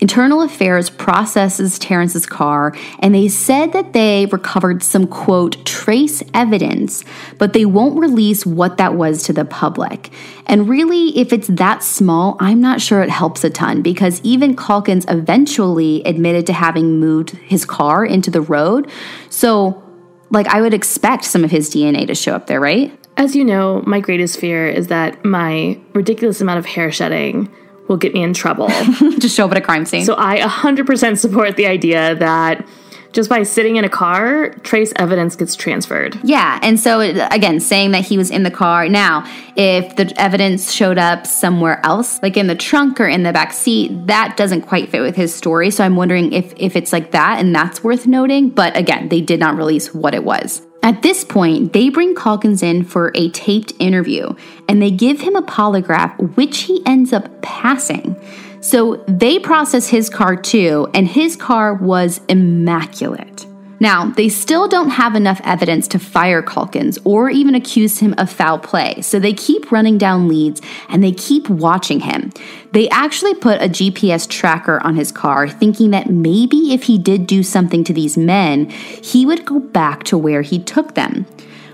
Internal 0.00 0.42
Affairs 0.42 0.90
processes 0.90 1.78
Terrance's 1.78 2.24
car 2.24 2.72
and 3.00 3.14
they 3.14 3.28
said 3.28 3.72
that 3.72 3.92
they 3.92 4.26
recovered 4.26 4.82
some 4.82 5.06
quote 5.06 5.64
trace 5.64 6.22
evidence, 6.32 7.04
but 7.36 7.52
they 7.52 7.64
won't 7.64 7.98
release 7.98 8.46
what 8.46 8.76
that 8.76 8.94
was 8.94 9.24
to 9.24 9.32
the 9.32 9.44
public. 9.44 10.10
And 10.46 10.68
really, 10.68 11.18
if 11.18 11.32
it's 11.32 11.48
that 11.48 11.82
small, 11.82 12.36
I'm 12.38 12.60
not 12.60 12.80
sure 12.80 13.02
it 13.02 13.10
helps 13.10 13.42
a 13.42 13.50
ton 13.50 13.82
because 13.82 14.20
even 14.22 14.54
Calkins 14.54 15.04
eventually 15.08 16.02
admitted 16.04 16.46
to 16.46 16.52
having 16.52 17.00
moved 17.00 17.30
his 17.30 17.64
car 17.64 18.04
into 18.04 18.30
the 18.30 18.40
road. 18.40 18.90
So, 19.30 19.82
like, 20.30 20.46
I 20.46 20.60
would 20.60 20.74
expect 20.74 21.24
some 21.24 21.42
of 21.42 21.50
his 21.50 21.70
DNA 21.70 22.06
to 22.06 22.14
show 22.14 22.34
up 22.34 22.46
there, 22.46 22.60
right? 22.60 22.92
As 23.16 23.34
you 23.34 23.44
know, 23.44 23.82
my 23.84 23.98
greatest 23.98 24.38
fear 24.38 24.68
is 24.68 24.86
that 24.86 25.24
my 25.24 25.80
ridiculous 25.92 26.40
amount 26.40 26.60
of 26.60 26.66
hair 26.66 26.92
shedding 26.92 27.52
will 27.88 27.96
get 27.96 28.14
me 28.14 28.22
in 28.22 28.34
trouble. 28.34 28.68
Just 29.18 29.34
show 29.34 29.46
up 29.46 29.50
at 29.50 29.56
a 29.56 29.62
crime 29.62 29.86
scene. 29.86 30.04
So 30.04 30.14
I 30.16 30.38
100% 30.38 31.18
support 31.18 31.56
the 31.56 31.66
idea 31.66 32.14
that 32.16 32.66
just 33.12 33.30
by 33.30 33.42
sitting 33.42 33.76
in 33.76 33.84
a 33.84 33.88
car, 33.88 34.50
trace 34.62 34.92
evidence 34.96 35.34
gets 35.34 35.56
transferred. 35.56 36.18
Yeah. 36.22 36.58
And 36.62 36.78
so, 36.78 37.00
again, 37.00 37.58
saying 37.58 37.92
that 37.92 38.04
he 38.04 38.18
was 38.18 38.30
in 38.30 38.42
the 38.42 38.50
car. 38.50 38.88
Now, 38.88 39.24
if 39.56 39.96
the 39.96 40.12
evidence 40.20 40.72
showed 40.72 40.98
up 40.98 41.26
somewhere 41.26 41.84
else, 41.84 42.22
like 42.22 42.36
in 42.36 42.48
the 42.48 42.54
trunk 42.54 43.00
or 43.00 43.08
in 43.08 43.22
the 43.22 43.32
back 43.32 43.52
seat, 43.52 44.06
that 44.06 44.36
doesn't 44.36 44.62
quite 44.62 44.90
fit 44.90 45.00
with 45.00 45.16
his 45.16 45.34
story. 45.34 45.70
So 45.70 45.84
I'm 45.84 45.96
wondering 45.96 46.32
if, 46.32 46.52
if 46.56 46.76
it's 46.76 46.92
like 46.92 47.12
that 47.12 47.38
and 47.40 47.54
that's 47.54 47.82
worth 47.82 48.06
noting. 48.06 48.50
But 48.50 48.76
again, 48.76 49.08
they 49.08 49.22
did 49.22 49.40
not 49.40 49.56
release 49.56 49.94
what 49.94 50.14
it 50.14 50.24
was. 50.24 50.62
At 50.82 51.02
this 51.02 51.24
point, 51.24 51.72
they 51.72 51.88
bring 51.88 52.14
Calkins 52.14 52.62
in 52.62 52.84
for 52.84 53.10
a 53.14 53.30
taped 53.30 53.72
interview 53.78 54.32
and 54.68 54.80
they 54.80 54.90
give 54.90 55.20
him 55.20 55.36
a 55.36 55.42
polygraph, 55.42 56.36
which 56.36 56.60
he 56.60 56.82
ends 56.86 57.12
up 57.12 57.42
passing. 57.42 58.16
So 58.60 59.04
they 59.06 59.38
process 59.38 59.88
his 59.88 60.10
car 60.10 60.36
too, 60.36 60.88
and 60.92 61.06
his 61.06 61.36
car 61.36 61.74
was 61.74 62.20
immaculate. 62.28 63.46
Now, 63.80 64.06
they 64.10 64.28
still 64.28 64.66
don't 64.66 64.90
have 64.90 65.14
enough 65.14 65.40
evidence 65.44 65.86
to 65.88 65.98
fire 65.98 66.42
Calkins 66.42 66.98
or 67.04 67.30
even 67.30 67.54
accuse 67.54 68.00
him 68.00 68.14
of 68.18 68.30
foul 68.30 68.58
play, 68.58 69.00
so 69.02 69.18
they 69.18 69.32
keep 69.32 69.70
running 69.70 69.98
down 69.98 70.28
leads 70.28 70.60
and 70.88 71.02
they 71.02 71.12
keep 71.12 71.48
watching 71.48 72.00
him. 72.00 72.32
They 72.72 72.88
actually 72.88 73.34
put 73.34 73.62
a 73.62 73.68
GPS 73.68 74.28
tracker 74.28 74.80
on 74.84 74.96
his 74.96 75.12
car, 75.12 75.48
thinking 75.48 75.90
that 75.92 76.10
maybe 76.10 76.72
if 76.72 76.84
he 76.84 76.98
did 76.98 77.26
do 77.26 77.42
something 77.42 77.84
to 77.84 77.92
these 77.92 78.18
men, 78.18 78.68
he 78.70 79.24
would 79.24 79.46
go 79.46 79.60
back 79.60 80.04
to 80.04 80.18
where 80.18 80.42
he 80.42 80.58
took 80.58 80.94
them. 80.94 81.26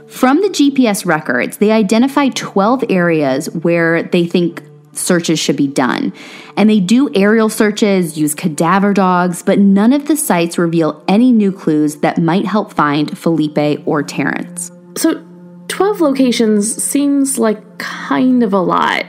From 0.06 0.42
the 0.42 0.48
GPS 0.48 1.04
records, 1.04 1.56
they 1.56 1.72
identify 1.72 2.28
12 2.28 2.84
areas 2.88 3.46
where 3.50 4.02
they 4.02 4.26
think 4.26 4.62
searches 4.96 5.38
should 5.38 5.56
be 5.56 5.66
done. 5.66 6.12
And 6.56 6.68
they 6.70 6.80
do 6.80 7.10
aerial 7.14 7.48
searches, 7.48 8.16
use 8.18 8.34
cadaver 8.34 8.92
dogs, 8.92 9.42
but 9.42 9.58
none 9.58 9.92
of 9.92 10.06
the 10.06 10.16
sites 10.16 10.58
reveal 10.58 11.02
any 11.08 11.32
new 11.32 11.52
clues 11.52 11.96
that 11.96 12.18
might 12.18 12.46
help 12.46 12.72
find 12.72 13.16
Felipe 13.16 13.82
or 13.86 14.02
Terrance. 14.02 14.70
So, 14.96 15.24
12 15.68 16.00
locations 16.00 16.82
seems 16.82 17.38
like 17.38 17.78
kind 17.78 18.42
of 18.42 18.52
a 18.52 18.60
lot. 18.60 19.04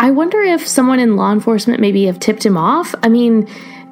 I 0.00 0.10
wonder 0.10 0.40
if 0.40 0.66
someone 0.66 0.98
in 0.98 1.16
law 1.16 1.30
enforcement 1.30 1.78
maybe 1.78 2.06
have 2.06 2.18
tipped 2.18 2.44
him 2.44 2.56
off. 2.56 2.94
I 3.02 3.08
mean, 3.08 3.46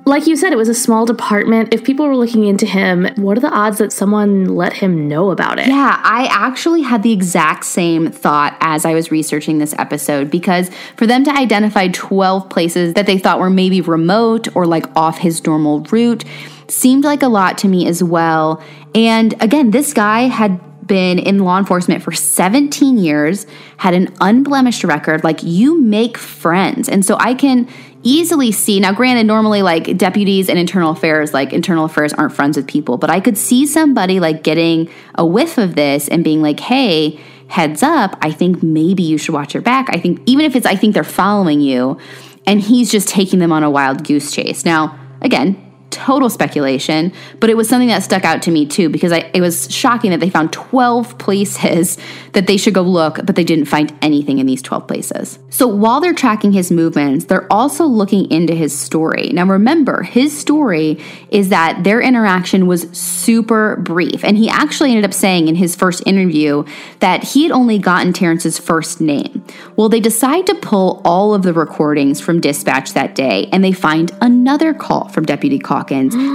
like 0.09 0.27
you 0.27 0.37
said, 0.37 0.53
it 0.53 0.57
was 0.57 0.69
a 0.69 0.75
small 0.75 1.07
department. 1.07 1.73
If 1.73 1.85
people 1.85 2.07
were 2.07 2.17
looking 2.17 2.45
into 2.45 2.67
him, 2.67 3.07
what 3.17 3.37
are 3.37 3.41
the 3.41 3.51
odds 3.51 3.79
that 3.79 3.93
someone 3.93 4.47
let 4.47 4.73
him 4.73 5.07
know 5.07 5.31
about 5.31 5.59
it? 5.59 5.69
Yeah, 5.69 6.01
I 6.03 6.27
actually 6.31 6.83
had 6.83 7.03
the 7.03 7.13
exact 7.13 7.65
same 7.65 8.11
thought 8.11 8.57
as 8.61 8.85
I 8.85 8.95
was 8.95 9.11
researching 9.11 9.59
this 9.59 9.75
episode 9.79 10.31
because 10.31 10.71
for 10.97 11.07
them 11.07 11.25
to 11.25 11.31
identify 11.31 11.89
12 11.89 12.49
places 12.49 12.95
that 12.95 13.07
they 13.07 13.19
thought 13.19 13.39
were 13.39 13.51
maybe 13.51 13.81
remote 13.81 14.49
or 14.57 14.67
like 14.67 14.87
off 14.97 15.19
his 15.19 15.45
normal 15.47 15.81
route 15.81 16.25
seemed 16.69 17.05
like 17.05 17.23
a 17.23 17.29
lot 17.29 17.59
to 17.59 17.69
me 17.69 17.87
as 17.87 18.03
well. 18.03 18.63
And 18.95 19.41
again, 19.43 19.71
this 19.71 19.93
guy 19.93 20.23
had 20.23 20.61
been 20.89 21.19
in 21.19 21.39
law 21.39 21.59
enforcement 21.59 22.03
for 22.03 22.11
17 22.11 22.99
years, 22.99 23.47
had 23.77 23.95
an 23.95 24.13
unblemished 24.21 24.83
record. 24.83 25.23
Like, 25.23 25.43
you 25.43 25.81
make 25.81 26.19
friends. 26.19 26.89
And 26.89 27.05
so 27.05 27.17
I 27.21 27.35
can 27.35 27.69
easily 28.03 28.53
see. 28.53 28.81
Now 28.81 28.93
granted 28.93 29.27
normally 29.27 29.63
like 29.63 29.97
deputies 29.97 30.49
and 30.49 30.59
internal 30.59 30.91
affairs 30.91 31.35
like 31.35 31.53
internal 31.53 31.85
affairs 31.85 32.13
aren't 32.13 32.33
friends 32.33 32.57
with 32.57 32.67
people 32.67 32.97
but 32.97 33.11
i 33.11 33.21
could 33.21 33.37
see 33.37 33.67
somebody 33.67 34.21
like 34.21 34.43
getting 34.43 34.89
a 35.15 35.25
whiff 35.25 35.59
of 35.59 35.75
this 35.75 36.09
and 36.09 36.25
being 36.25 36.43
like 36.43 36.61
hey 36.61 37.19
heads 37.49 37.83
up 37.83 38.17
i 38.23 38.31
think 38.31 38.63
maybe 38.63 39.03
you 39.03 39.19
should 39.19 39.35
watch 39.35 39.55
your 39.55 39.63
back. 39.63 39.89
I 39.91 39.99
think 39.99 40.21
even 40.27 40.45
if 40.45 40.57
it's 40.57 40.67
i 40.67 40.77
think 40.77 40.95
they're 40.95 41.05
following 41.05 41.61
you 41.61 41.99
and 42.47 42.61
he's 42.61 42.91
just 42.91 43.09
taking 43.09 43.39
them 43.39 43.53
on 43.53 43.63
a 43.63 43.71
wild 43.71 44.05
goose 44.05 44.33
chase. 44.33 44.65
Now 44.65 44.99
again 45.21 45.68
total 45.91 46.29
speculation, 46.29 47.13
but 47.41 47.51
it 47.51 47.57
was 47.57 47.69
something 47.69 47.89
that 47.89 48.03
stuck 48.03 48.25
out 48.25 48.43
to 48.43 48.51
me 48.51 48.67
too 48.67 48.89
because 48.89 49.13
I, 49.13 49.31
it 49.33 49.41
was 49.41 49.73
shocking 49.73 50.11
that 50.11 50.21
they 50.21 50.31
found 50.31 50.53
12 50.53 51.19
places 51.19 51.99
that 52.33 52.47
they 52.47 52.57
should 52.57 52.75
go 52.75 52.83
look, 52.83 53.17
but 53.25 53.37
they 53.37 53.45
didn't 53.45 53.65
find 53.65 53.97
anything 54.03 54.39
in 54.39 54.47
these 54.47 54.63
12 54.63 54.87
places. 54.87 55.39
So 55.51 55.67
while 55.67 56.01
they're 56.01 56.15
tracking 56.15 56.53
his 56.53 56.71
movements, 56.71 57.25
they're 57.25 57.51
also 57.53 57.87
looking 57.87 58.31
into 58.31 58.55
his 58.55 58.79
story. 58.79 59.31
Now 59.33 59.47
remember, 59.47 60.03
his 60.03 60.37
story 60.37 61.03
is 61.31 61.49
that 61.49 61.85
their 61.85 62.01
interaction 62.01 62.67
was 62.67 62.83
super 62.91 63.77
brief, 63.77 64.25
and 64.25 64.37
he 64.37 64.49
actually 64.49 64.91
ended 64.91 65.05
up 65.05 65.15
saying 65.15 65.49
in 65.49 65.55
his 65.55 65.75
first 65.75 66.03
interview 66.07 66.65
that 67.01 67.25
he 67.25 67.45
had 67.45 67.53
only 67.53 67.79
gotten 67.79 68.13
Terrance's 68.13 68.59
first 68.59 69.01
name. 69.01 69.45
Well, 69.77 69.89
they 69.89 70.01
decide 70.01 70.47
to 70.47 70.55
pull 70.55 71.01
all 71.05 71.35
of 71.35 71.43
the 71.43 71.53
recordings 71.53 72.21
from 72.21 72.41
dispatch 72.41 72.93
that 72.93 73.15
day, 73.15 73.49
and 73.53 73.65
they 73.65 73.73
find 73.73 74.13
another 74.21 74.75
call 74.75 75.09
from 75.09 75.25
Deputy 75.25 75.59
Carr 75.59 75.78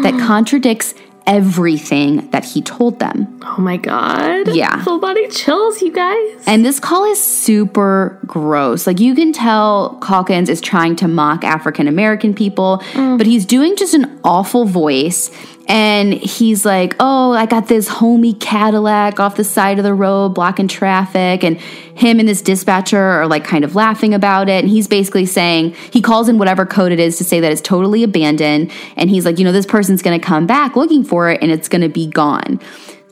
That 0.03 0.19
contradicts 0.25 0.93
everything 1.25 2.29
that 2.31 2.43
he 2.43 2.61
told 2.61 2.99
them. 2.99 3.39
Oh 3.43 3.61
my 3.61 3.77
god. 3.77 4.53
Yeah. 4.53 4.83
Full 4.83 4.99
body 4.99 5.27
chills, 5.29 5.81
you 5.81 5.91
guys. 5.91 6.43
And 6.45 6.65
this 6.65 6.79
call 6.79 7.05
is 7.05 7.23
super 7.23 8.19
gross. 8.25 8.85
Like 8.85 8.99
you 8.99 9.15
can 9.15 9.31
tell 9.31 9.97
Calkins 10.01 10.49
is 10.49 10.59
trying 10.59 10.95
to 10.97 11.07
mock 11.07 11.43
African 11.43 11.87
American 11.87 12.33
people, 12.33 12.79
mm. 12.91 13.17
but 13.17 13.27
he's 13.27 13.45
doing 13.45 13.75
just 13.75 13.93
an 13.93 14.19
awful 14.23 14.65
voice 14.65 15.31
and 15.67 16.13
he's 16.13 16.65
like, 16.65 16.95
Oh, 16.99 17.31
I 17.31 17.45
got 17.45 17.67
this 17.67 17.87
homie 17.87 18.37
Cadillac 18.39 19.19
off 19.19 19.35
the 19.35 19.43
side 19.43 19.77
of 19.77 19.83
the 19.83 19.93
road 19.93 20.29
blocking 20.29 20.67
traffic. 20.67 21.43
And 21.43 21.59
him 21.59 22.19
and 22.19 22.27
this 22.27 22.41
dispatcher 22.41 22.99
are 22.99 23.27
like 23.27 23.45
kind 23.45 23.63
of 23.63 23.75
laughing 23.75 24.13
about 24.13 24.49
it. 24.49 24.63
And 24.63 24.69
he's 24.69 24.87
basically 24.87 25.25
saying, 25.25 25.75
he 25.91 26.01
calls 26.01 26.27
in 26.27 26.37
whatever 26.37 26.65
code 26.65 26.91
it 26.91 26.99
is 26.99 27.17
to 27.17 27.23
say 27.23 27.39
that 27.39 27.51
it's 27.51 27.61
totally 27.61 28.03
abandoned. 28.03 28.71
And 28.97 29.09
he's 29.09 29.25
like, 29.25 29.39
You 29.39 29.45
know, 29.45 29.51
this 29.51 29.65
person's 29.65 30.01
going 30.01 30.19
to 30.19 30.25
come 30.25 30.45
back 30.45 30.75
looking 30.75 31.03
for 31.03 31.29
it 31.29 31.41
and 31.41 31.51
it's 31.51 31.69
going 31.69 31.81
to 31.81 31.89
be 31.89 32.07
gone. 32.07 32.59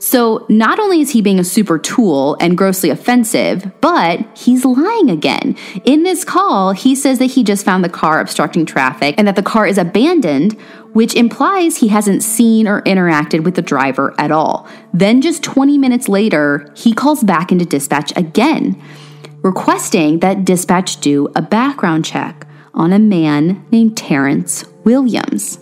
So, 0.03 0.47
not 0.49 0.79
only 0.79 0.99
is 1.01 1.11
he 1.11 1.21
being 1.21 1.37
a 1.37 1.43
super 1.43 1.77
tool 1.77 2.35
and 2.39 2.57
grossly 2.57 2.89
offensive, 2.89 3.71
but 3.81 4.25
he's 4.35 4.65
lying 4.65 5.11
again. 5.11 5.55
In 5.85 6.01
this 6.01 6.23
call, 6.23 6.71
he 6.71 6.95
says 6.95 7.19
that 7.19 7.27
he 7.27 7.43
just 7.43 7.63
found 7.63 7.83
the 7.83 7.89
car 7.89 8.19
obstructing 8.19 8.65
traffic 8.65 9.13
and 9.19 9.27
that 9.27 9.35
the 9.35 9.43
car 9.43 9.67
is 9.67 9.77
abandoned, 9.77 10.53
which 10.93 11.13
implies 11.13 11.77
he 11.77 11.89
hasn't 11.89 12.23
seen 12.23 12.67
or 12.67 12.81
interacted 12.81 13.43
with 13.43 13.53
the 13.53 13.61
driver 13.61 14.15
at 14.17 14.31
all. 14.31 14.67
Then, 14.91 15.21
just 15.21 15.43
20 15.43 15.77
minutes 15.77 16.09
later, 16.09 16.73
he 16.75 16.93
calls 16.93 17.23
back 17.23 17.51
into 17.51 17.63
dispatch 17.63 18.11
again, 18.15 18.81
requesting 19.43 20.17
that 20.21 20.43
dispatch 20.43 20.99
do 20.99 21.27
a 21.35 21.43
background 21.43 22.05
check 22.05 22.47
on 22.73 22.91
a 22.91 22.97
man 22.97 23.63
named 23.69 23.95
Terrance 23.95 24.65
Williams. 24.83 25.59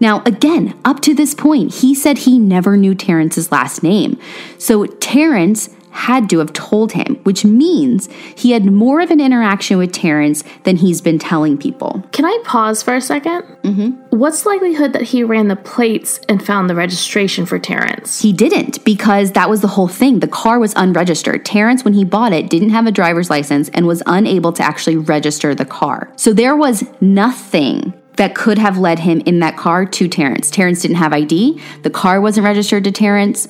Now, 0.00 0.22
again, 0.24 0.78
up 0.84 1.00
to 1.00 1.14
this 1.14 1.34
point, 1.34 1.76
he 1.76 1.94
said 1.94 2.18
he 2.18 2.38
never 2.38 2.76
knew 2.76 2.94
Terrance's 2.94 3.50
last 3.50 3.82
name. 3.82 4.18
So 4.58 4.86
Terrance 4.86 5.70
had 5.90 6.30
to 6.30 6.38
have 6.38 6.52
told 6.52 6.92
him, 6.92 7.16
which 7.24 7.44
means 7.44 8.08
he 8.36 8.52
had 8.52 8.64
more 8.64 9.00
of 9.00 9.10
an 9.10 9.20
interaction 9.20 9.78
with 9.78 9.90
Terrance 9.90 10.44
than 10.62 10.76
he's 10.76 11.00
been 11.00 11.18
telling 11.18 11.58
people. 11.58 12.04
Can 12.12 12.24
I 12.24 12.38
pause 12.44 12.82
for 12.82 12.94
a 12.94 12.98
2nd 12.98 13.62
mm-hmm. 13.62 14.16
What's 14.16 14.42
the 14.42 14.50
likelihood 14.50 14.92
that 14.92 15.02
he 15.02 15.24
ran 15.24 15.48
the 15.48 15.56
plates 15.56 16.20
and 16.28 16.44
found 16.44 16.70
the 16.70 16.74
registration 16.74 17.46
for 17.46 17.58
Terrance? 17.58 18.22
He 18.22 18.32
didn't 18.32 18.84
because 18.84 19.32
that 19.32 19.50
was 19.50 19.60
the 19.60 19.68
whole 19.68 19.88
thing. 19.88 20.20
The 20.20 20.28
car 20.28 20.58
was 20.58 20.72
unregistered. 20.76 21.44
Terrance, 21.44 21.84
when 21.84 21.94
he 21.94 22.04
bought 22.04 22.32
it, 22.32 22.48
didn't 22.48 22.70
have 22.70 22.86
a 22.86 22.92
driver's 22.92 23.30
license 23.30 23.68
and 23.70 23.86
was 23.86 24.02
unable 24.06 24.52
to 24.52 24.62
actually 24.62 24.96
register 24.96 25.54
the 25.54 25.64
car. 25.64 26.12
So 26.16 26.32
there 26.32 26.56
was 26.56 26.84
nothing 27.00 27.92
that 28.18 28.34
could 28.34 28.58
have 28.58 28.76
led 28.76 28.98
him 28.98 29.20
in 29.20 29.40
that 29.40 29.56
car 29.56 29.86
to 29.86 30.08
Terrance. 30.08 30.50
Terrance 30.50 30.82
didn't 30.82 30.98
have 30.98 31.12
ID, 31.12 31.60
the 31.82 31.90
car 31.90 32.20
wasn't 32.20 32.44
registered 32.44 32.84
to 32.84 32.92
Terrance. 32.92 33.48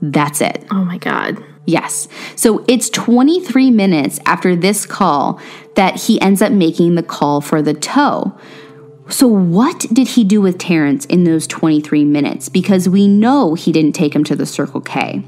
That's 0.00 0.40
it. 0.40 0.64
Oh 0.70 0.84
my 0.84 0.98
God. 0.98 1.42
Yes. 1.64 2.08
So 2.34 2.64
it's 2.68 2.90
23 2.90 3.70
minutes 3.70 4.18
after 4.26 4.56
this 4.56 4.84
call 4.84 5.40
that 5.76 5.96
he 5.96 6.20
ends 6.20 6.42
up 6.42 6.52
making 6.52 6.94
the 6.94 7.02
call 7.02 7.40
for 7.40 7.62
the 7.62 7.74
tow. 7.74 8.36
So, 9.08 9.26
what 9.26 9.80
did 9.92 10.08
he 10.08 10.24
do 10.24 10.40
with 10.40 10.58
Terrance 10.58 11.04
in 11.06 11.24
those 11.24 11.46
23 11.46 12.04
minutes? 12.04 12.48
Because 12.48 12.88
we 12.88 13.08
know 13.08 13.54
he 13.54 13.72
didn't 13.72 13.92
take 13.92 14.14
him 14.14 14.24
to 14.24 14.36
the 14.36 14.46
Circle 14.46 14.80
K. 14.80 15.22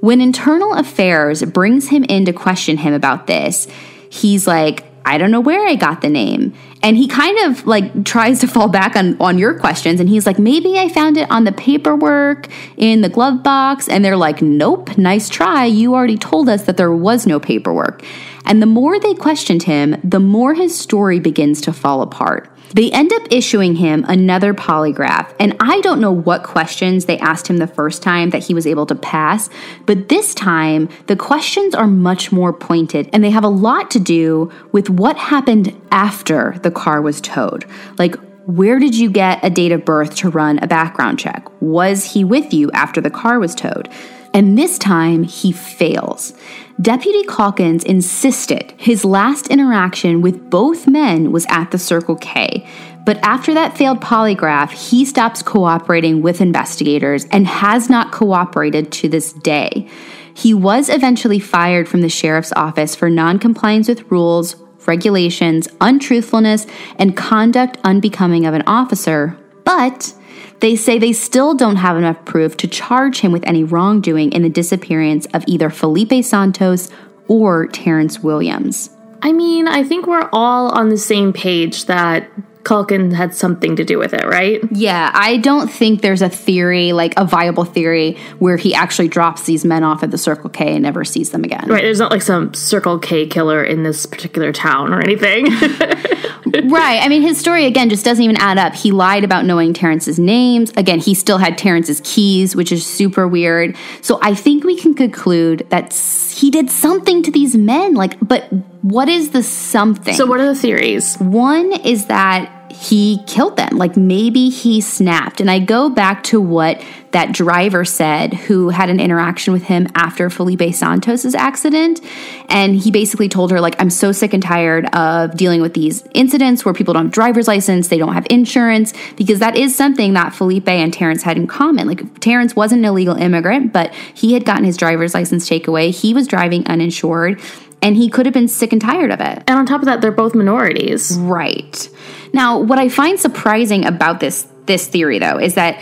When 0.00 0.20
Internal 0.20 0.74
Affairs 0.74 1.42
brings 1.42 1.88
him 1.88 2.04
in 2.04 2.24
to 2.24 2.32
question 2.32 2.78
him 2.78 2.94
about 2.94 3.26
this, 3.26 3.66
he's 4.08 4.46
like, 4.46 4.84
I 5.04 5.18
don't 5.18 5.30
know 5.30 5.40
where 5.40 5.66
I 5.66 5.74
got 5.74 6.00
the 6.00 6.08
name. 6.08 6.54
And 6.82 6.96
he 6.96 7.08
kind 7.08 7.38
of 7.46 7.66
like 7.66 8.04
tries 8.04 8.40
to 8.40 8.46
fall 8.46 8.68
back 8.68 8.94
on, 8.94 9.16
on 9.20 9.38
your 9.38 9.58
questions. 9.58 9.98
And 10.00 10.08
he's 10.08 10.26
like, 10.26 10.38
maybe 10.38 10.78
I 10.78 10.88
found 10.88 11.16
it 11.16 11.28
on 11.30 11.44
the 11.44 11.52
paperwork 11.52 12.48
in 12.76 13.00
the 13.00 13.08
glove 13.08 13.42
box. 13.42 13.88
And 13.88 14.04
they're 14.04 14.16
like, 14.16 14.40
nope, 14.40 14.96
nice 14.96 15.28
try. 15.28 15.64
You 15.64 15.94
already 15.94 16.18
told 16.18 16.48
us 16.48 16.64
that 16.64 16.76
there 16.76 16.92
was 16.92 17.26
no 17.26 17.40
paperwork. 17.40 18.04
And 18.46 18.62
the 18.62 18.66
more 18.66 18.98
they 19.00 19.14
questioned 19.14 19.64
him, 19.64 19.96
the 20.04 20.20
more 20.20 20.54
his 20.54 20.78
story 20.78 21.18
begins 21.18 21.60
to 21.62 21.72
fall 21.72 22.00
apart. 22.00 22.50
They 22.74 22.90
end 22.90 23.12
up 23.12 23.22
issuing 23.30 23.76
him 23.76 24.04
another 24.08 24.54
polygraph, 24.54 25.34
and 25.38 25.56
I 25.60 25.80
don't 25.80 26.00
know 26.00 26.12
what 26.12 26.42
questions 26.42 27.04
they 27.04 27.18
asked 27.18 27.48
him 27.48 27.58
the 27.58 27.66
first 27.66 28.02
time 28.02 28.30
that 28.30 28.44
he 28.44 28.54
was 28.54 28.66
able 28.66 28.86
to 28.86 28.94
pass, 28.94 29.48
but 29.86 30.08
this 30.08 30.34
time 30.34 30.88
the 31.06 31.16
questions 31.16 31.74
are 31.74 31.86
much 31.86 32.30
more 32.32 32.52
pointed 32.52 33.08
and 33.12 33.22
they 33.24 33.30
have 33.30 33.44
a 33.44 33.48
lot 33.48 33.90
to 33.92 33.98
do 33.98 34.50
with 34.72 34.90
what 34.90 35.16
happened 35.16 35.78
after 35.90 36.58
the 36.62 36.70
car 36.70 37.00
was 37.00 37.20
towed. 37.20 37.64
Like, 37.98 38.16
where 38.46 38.78
did 38.78 38.96
you 38.96 39.10
get 39.10 39.44
a 39.44 39.50
date 39.50 39.72
of 39.72 39.84
birth 39.84 40.14
to 40.16 40.30
run 40.30 40.58
a 40.60 40.66
background 40.66 41.18
check? 41.18 41.46
Was 41.60 42.12
he 42.12 42.24
with 42.24 42.54
you 42.54 42.70
after 42.72 43.00
the 43.00 43.10
car 43.10 43.38
was 43.38 43.54
towed? 43.54 43.90
And 44.38 44.56
this 44.56 44.78
time 44.78 45.24
he 45.24 45.50
fails. 45.50 46.32
Deputy 46.80 47.24
Calkins 47.24 47.82
insisted 47.82 48.72
his 48.76 49.04
last 49.04 49.48
interaction 49.48 50.20
with 50.20 50.48
both 50.48 50.86
men 50.86 51.32
was 51.32 51.44
at 51.48 51.72
the 51.72 51.78
Circle 51.78 52.14
K. 52.14 52.64
But 53.04 53.18
after 53.24 53.52
that 53.54 53.76
failed 53.76 54.00
polygraph, 54.00 54.70
he 54.70 55.04
stops 55.04 55.42
cooperating 55.42 56.22
with 56.22 56.40
investigators 56.40 57.24
and 57.32 57.48
has 57.48 57.90
not 57.90 58.12
cooperated 58.12 58.92
to 58.92 59.08
this 59.08 59.32
day. 59.32 59.88
He 60.34 60.54
was 60.54 60.88
eventually 60.88 61.40
fired 61.40 61.88
from 61.88 62.02
the 62.02 62.08
sheriff's 62.08 62.52
office 62.52 62.94
for 62.94 63.10
noncompliance 63.10 63.88
with 63.88 64.08
rules, 64.08 64.54
regulations, 64.86 65.66
untruthfulness, 65.80 66.64
and 66.96 67.16
conduct 67.16 67.78
unbecoming 67.82 68.46
of 68.46 68.54
an 68.54 68.62
officer. 68.68 69.36
But 69.64 70.14
they 70.60 70.76
say 70.76 70.98
they 70.98 71.12
still 71.12 71.54
don't 71.54 71.76
have 71.76 71.96
enough 71.96 72.24
proof 72.24 72.56
to 72.58 72.68
charge 72.68 73.20
him 73.20 73.32
with 73.32 73.46
any 73.46 73.64
wrongdoing 73.64 74.32
in 74.32 74.42
the 74.42 74.48
disappearance 74.48 75.26
of 75.34 75.44
either 75.46 75.70
Felipe 75.70 76.24
Santos 76.24 76.90
or 77.28 77.66
Terrance 77.66 78.20
Williams. 78.20 78.90
I 79.22 79.32
mean, 79.32 79.68
I 79.68 79.82
think 79.82 80.06
we're 80.06 80.28
all 80.32 80.70
on 80.70 80.88
the 80.88 80.98
same 80.98 81.32
page 81.32 81.86
that 81.86 82.28
Calkins 82.68 83.14
had 83.14 83.34
something 83.34 83.76
to 83.76 83.84
do 83.84 83.98
with 83.98 84.12
it, 84.12 84.26
right? 84.26 84.60
Yeah, 84.70 85.10
I 85.14 85.38
don't 85.38 85.68
think 85.68 86.02
there's 86.02 86.20
a 86.20 86.28
theory, 86.28 86.92
like 86.92 87.14
a 87.16 87.24
viable 87.24 87.64
theory, 87.64 88.18
where 88.40 88.58
he 88.58 88.74
actually 88.74 89.08
drops 89.08 89.44
these 89.44 89.64
men 89.64 89.82
off 89.82 90.02
at 90.02 90.10
the 90.10 90.18
Circle 90.18 90.50
K 90.50 90.74
and 90.74 90.82
never 90.82 91.02
sees 91.02 91.30
them 91.30 91.44
again. 91.44 91.64
Right, 91.66 91.80
there's 91.80 91.98
not 91.98 92.10
like 92.10 92.20
some 92.20 92.52
Circle 92.52 92.98
K 92.98 93.26
killer 93.26 93.64
in 93.64 93.84
this 93.84 94.04
particular 94.04 94.52
town 94.52 94.92
or 94.92 95.00
anything. 95.00 95.46
right. 96.68 97.00
I 97.02 97.08
mean, 97.08 97.22
his 97.22 97.38
story, 97.38 97.64
again, 97.64 97.88
just 97.88 98.04
doesn't 98.04 98.22
even 98.22 98.36
add 98.36 98.58
up. 98.58 98.74
He 98.74 98.92
lied 98.92 99.24
about 99.24 99.46
knowing 99.46 99.72
Terrance's 99.72 100.18
names. 100.18 100.70
Again, 100.76 100.98
he 100.98 101.14
still 101.14 101.38
had 101.38 101.56
Terrance's 101.56 102.02
keys, 102.04 102.54
which 102.54 102.70
is 102.70 102.84
super 102.84 103.26
weird. 103.26 103.76
So 104.02 104.18
I 104.20 104.34
think 104.34 104.64
we 104.64 104.76
can 104.76 104.92
conclude 104.92 105.66
that 105.70 105.94
he 105.94 106.50
did 106.50 106.70
something 106.70 107.22
to 107.22 107.30
these 107.30 107.56
men. 107.56 107.94
Like, 107.94 108.18
but 108.20 108.52
what 108.82 109.08
is 109.08 109.30
the 109.30 109.42
something? 109.42 110.12
So, 110.12 110.26
what 110.26 110.38
are 110.38 110.46
the 110.46 110.54
theories? 110.54 111.16
One 111.16 111.72
is 111.72 112.06
that 112.06 112.56
he 112.70 113.22
killed 113.26 113.56
them. 113.56 113.76
Like 113.76 113.96
maybe 113.96 114.48
he 114.48 114.80
snapped. 114.80 115.40
And 115.40 115.50
I 115.50 115.58
go 115.58 115.88
back 115.88 116.22
to 116.24 116.40
what 116.40 116.82
that 117.12 117.32
driver 117.32 117.84
said 117.84 118.34
who 118.34 118.68
had 118.68 118.90
an 118.90 119.00
interaction 119.00 119.52
with 119.52 119.62
him 119.62 119.86
after 119.94 120.28
Felipe 120.28 120.74
Santos's 120.74 121.34
accident. 121.34 122.00
And 122.48 122.76
he 122.76 122.90
basically 122.90 123.28
told 123.28 123.50
her, 123.50 123.60
like, 123.60 123.80
I'm 123.80 123.90
so 123.90 124.12
sick 124.12 124.34
and 124.34 124.42
tired 124.42 124.86
of 124.94 125.36
dealing 125.36 125.62
with 125.62 125.74
these 125.74 126.06
incidents 126.12 126.64
where 126.64 126.74
people 126.74 126.94
don't 126.94 127.06
have 127.06 127.12
driver's 127.12 127.48
license, 127.48 127.88
they 127.88 127.98
don't 127.98 128.12
have 128.12 128.26
insurance, 128.28 128.92
because 129.16 129.38
that 129.38 129.56
is 129.56 129.74
something 129.74 130.12
that 130.14 130.34
Felipe 130.34 130.68
and 130.68 130.92
Terrance 130.92 131.22
had 131.22 131.38
in 131.38 131.46
common. 131.46 131.86
Like 131.86 132.20
Terrance 132.20 132.54
wasn't 132.54 132.80
an 132.80 132.84
illegal 132.84 133.14
immigrant, 133.14 133.72
but 133.72 133.94
he 134.14 134.34
had 134.34 134.44
gotten 134.44 134.64
his 134.64 134.76
driver's 134.76 135.14
license 135.14 135.48
taken 135.48 135.70
away. 135.70 135.90
He 135.90 136.12
was 136.12 136.26
driving 136.26 136.66
uninsured 136.66 137.40
and 137.80 137.96
he 137.96 138.08
could 138.08 138.26
have 138.26 138.32
been 138.32 138.48
sick 138.48 138.72
and 138.72 138.80
tired 138.80 139.10
of 139.10 139.20
it. 139.20 139.42
And 139.46 139.58
on 139.58 139.66
top 139.66 139.80
of 139.80 139.86
that, 139.86 140.00
they're 140.00 140.12
both 140.12 140.34
minorities. 140.34 141.16
Right. 141.18 141.88
Now, 142.32 142.58
what 142.58 142.78
I 142.78 142.88
find 142.88 143.18
surprising 143.18 143.84
about 143.84 144.20
this 144.20 144.46
this 144.66 144.86
theory 144.86 145.18
though 145.18 145.38
is 145.38 145.54
that 145.54 145.80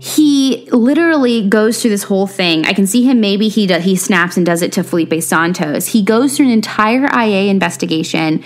he 0.00 0.68
literally 0.70 1.48
goes 1.48 1.82
through 1.82 1.90
this 1.90 2.04
whole 2.04 2.28
thing. 2.28 2.64
I 2.64 2.72
can 2.72 2.86
see 2.86 3.02
him 3.02 3.20
maybe 3.20 3.48
he 3.48 3.66
he 3.66 3.96
snaps 3.96 4.36
and 4.36 4.46
does 4.46 4.62
it 4.62 4.72
to 4.72 4.84
Felipe 4.84 5.20
Santos. 5.22 5.86
He 5.86 6.02
goes 6.02 6.36
through 6.36 6.46
an 6.46 6.52
entire 6.52 7.06
IA 7.06 7.50
investigation. 7.50 8.44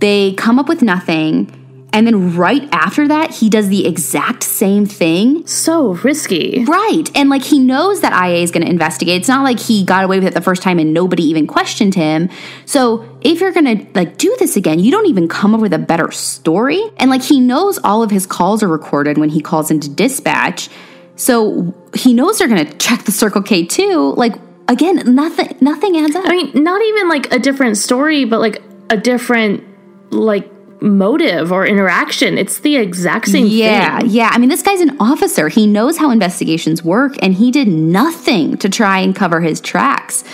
They 0.00 0.32
come 0.34 0.58
up 0.58 0.68
with 0.68 0.82
nothing 0.82 1.52
and 1.92 2.06
then 2.06 2.36
right 2.36 2.68
after 2.70 3.08
that, 3.08 3.30
he 3.30 3.48
does 3.48 3.68
the 3.68 3.86
exact 3.86 4.42
same 4.42 4.84
thing. 4.84 5.46
So 5.46 5.94
risky. 5.94 6.64
Right. 6.64 7.04
And 7.14 7.30
like 7.30 7.42
he 7.42 7.58
knows 7.58 8.02
that 8.02 8.12
IA 8.12 8.42
is 8.42 8.50
going 8.50 8.64
to 8.64 8.70
investigate. 8.70 9.20
It's 9.20 9.28
not 9.28 9.42
like 9.42 9.58
he 9.58 9.84
got 9.84 10.04
away 10.04 10.18
with 10.18 10.28
it 10.28 10.34
the 10.34 10.42
first 10.42 10.62
time 10.62 10.78
and 10.78 10.92
nobody 10.92 11.22
even 11.24 11.46
questioned 11.46 11.94
him. 11.94 12.28
So 12.66 13.08
if 13.22 13.40
you're 13.40 13.52
going 13.52 13.78
to 13.78 13.86
like 13.94 14.18
do 14.18 14.36
this 14.38 14.56
again, 14.56 14.78
you 14.80 14.90
don't 14.90 15.06
even 15.06 15.28
come 15.28 15.54
up 15.54 15.60
with 15.60 15.72
a 15.72 15.78
better 15.78 16.10
story. 16.10 16.82
And 16.98 17.10
like 17.10 17.22
he 17.22 17.40
knows 17.40 17.78
all 17.78 18.02
of 18.02 18.10
his 18.10 18.26
calls 18.26 18.62
are 18.62 18.68
recorded 18.68 19.16
when 19.16 19.30
he 19.30 19.40
calls 19.40 19.70
into 19.70 19.88
dispatch. 19.88 20.68
So 21.16 21.74
he 21.94 22.12
knows 22.12 22.38
they're 22.38 22.48
going 22.48 22.66
to 22.66 22.76
check 22.76 23.04
the 23.04 23.12
Circle 23.12 23.42
K 23.42 23.64
too. 23.64 24.12
Like 24.14 24.34
again, 24.68 25.14
nothing 25.14 25.56
nothing 25.60 25.96
adds 25.96 26.14
up. 26.14 26.26
I 26.26 26.32
mean, 26.32 26.62
not 26.62 26.82
even 26.82 27.08
like 27.08 27.32
a 27.32 27.38
different 27.38 27.78
story, 27.78 28.26
but 28.26 28.40
like 28.40 28.62
a 28.90 28.96
different 28.96 29.64
like 30.10 30.50
motive 30.80 31.52
or 31.52 31.66
interaction. 31.66 32.38
It's 32.38 32.60
the 32.60 32.76
exact 32.76 33.28
same 33.28 33.46
yeah, 33.46 34.00
thing. 34.00 34.10
Yeah, 34.10 34.30
I 34.32 34.38
mean, 34.38 34.48
this 34.48 34.62
guy's 34.62 34.80
an 34.80 34.96
officer. 35.00 35.48
He 35.48 35.66
knows 35.66 35.98
how 35.98 36.10
investigations 36.10 36.84
work, 36.84 37.16
and 37.22 37.34
he 37.34 37.50
did 37.50 37.68
nothing 37.68 38.56
to 38.58 38.68
try 38.68 38.98
and 38.98 39.14
cover 39.14 39.40
his 39.40 39.60
tracks. 39.60 40.24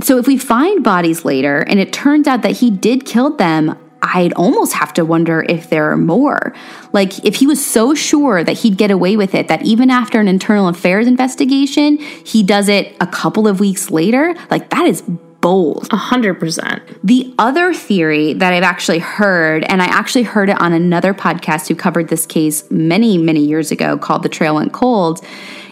So 0.00 0.18
if 0.18 0.26
we 0.26 0.38
find 0.38 0.82
bodies 0.82 1.24
later 1.24 1.60
and 1.60 1.78
it 1.78 1.92
turns 1.92 2.26
out 2.26 2.42
that 2.42 2.52
he 2.52 2.70
did 2.70 3.04
kill 3.04 3.36
them, 3.36 3.78
I'd 4.04 4.32
almost 4.32 4.72
have 4.72 4.92
to 4.94 5.04
wonder 5.04 5.44
if 5.48 5.70
there 5.70 5.92
are 5.92 5.96
more. 5.96 6.52
Like, 6.92 7.24
if 7.24 7.36
he 7.36 7.46
was 7.46 7.64
so 7.64 7.94
sure 7.94 8.42
that 8.42 8.58
he'd 8.58 8.76
get 8.76 8.90
away 8.90 9.16
with 9.16 9.32
it, 9.32 9.46
that 9.46 9.62
even 9.62 9.90
after 9.90 10.18
an 10.18 10.26
internal 10.26 10.66
affairs 10.66 11.06
investigation, 11.06 11.98
he 11.98 12.42
does 12.42 12.68
it 12.68 12.96
a 13.00 13.06
couple 13.06 13.46
of 13.46 13.60
weeks 13.60 13.92
later, 13.92 14.34
like, 14.50 14.70
that 14.70 14.86
is 14.86 15.04
bold. 15.42 15.88
A 15.92 15.96
hundred 15.96 16.40
percent. 16.40 16.82
The 17.04 17.34
other 17.38 17.74
theory 17.74 18.32
that 18.32 18.54
I've 18.54 18.62
actually 18.62 19.00
heard, 19.00 19.64
and 19.64 19.82
I 19.82 19.86
actually 19.86 20.22
heard 20.22 20.48
it 20.48 20.58
on 20.58 20.72
another 20.72 21.12
podcast 21.12 21.68
who 21.68 21.74
covered 21.74 22.08
this 22.08 22.24
case 22.24 22.64
many, 22.70 23.18
many 23.18 23.44
years 23.44 23.70
ago 23.70 23.98
called 23.98 24.22
The 24.22 24.30
Trail 24.30 24.54
Went 24.54 24.72
Cold, 24.72 25.22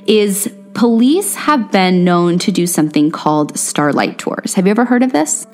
is 0.06 0.52
police 0.74 1.34
have 1.36 1.72
been 1.72 2.04
known 2.04 2.38
to 2.40 2.52
do 2.52 2.66
something 2.66 3.10
called 3.10 3.58
starlight 3.58 4.18
tours. 4.18 4.54
Have 4.54 4.66
you 4.66 4.72
ever 4.72 4.84
heard 4.84 5.02
of 5.02 5.12
this? 5.12 5.46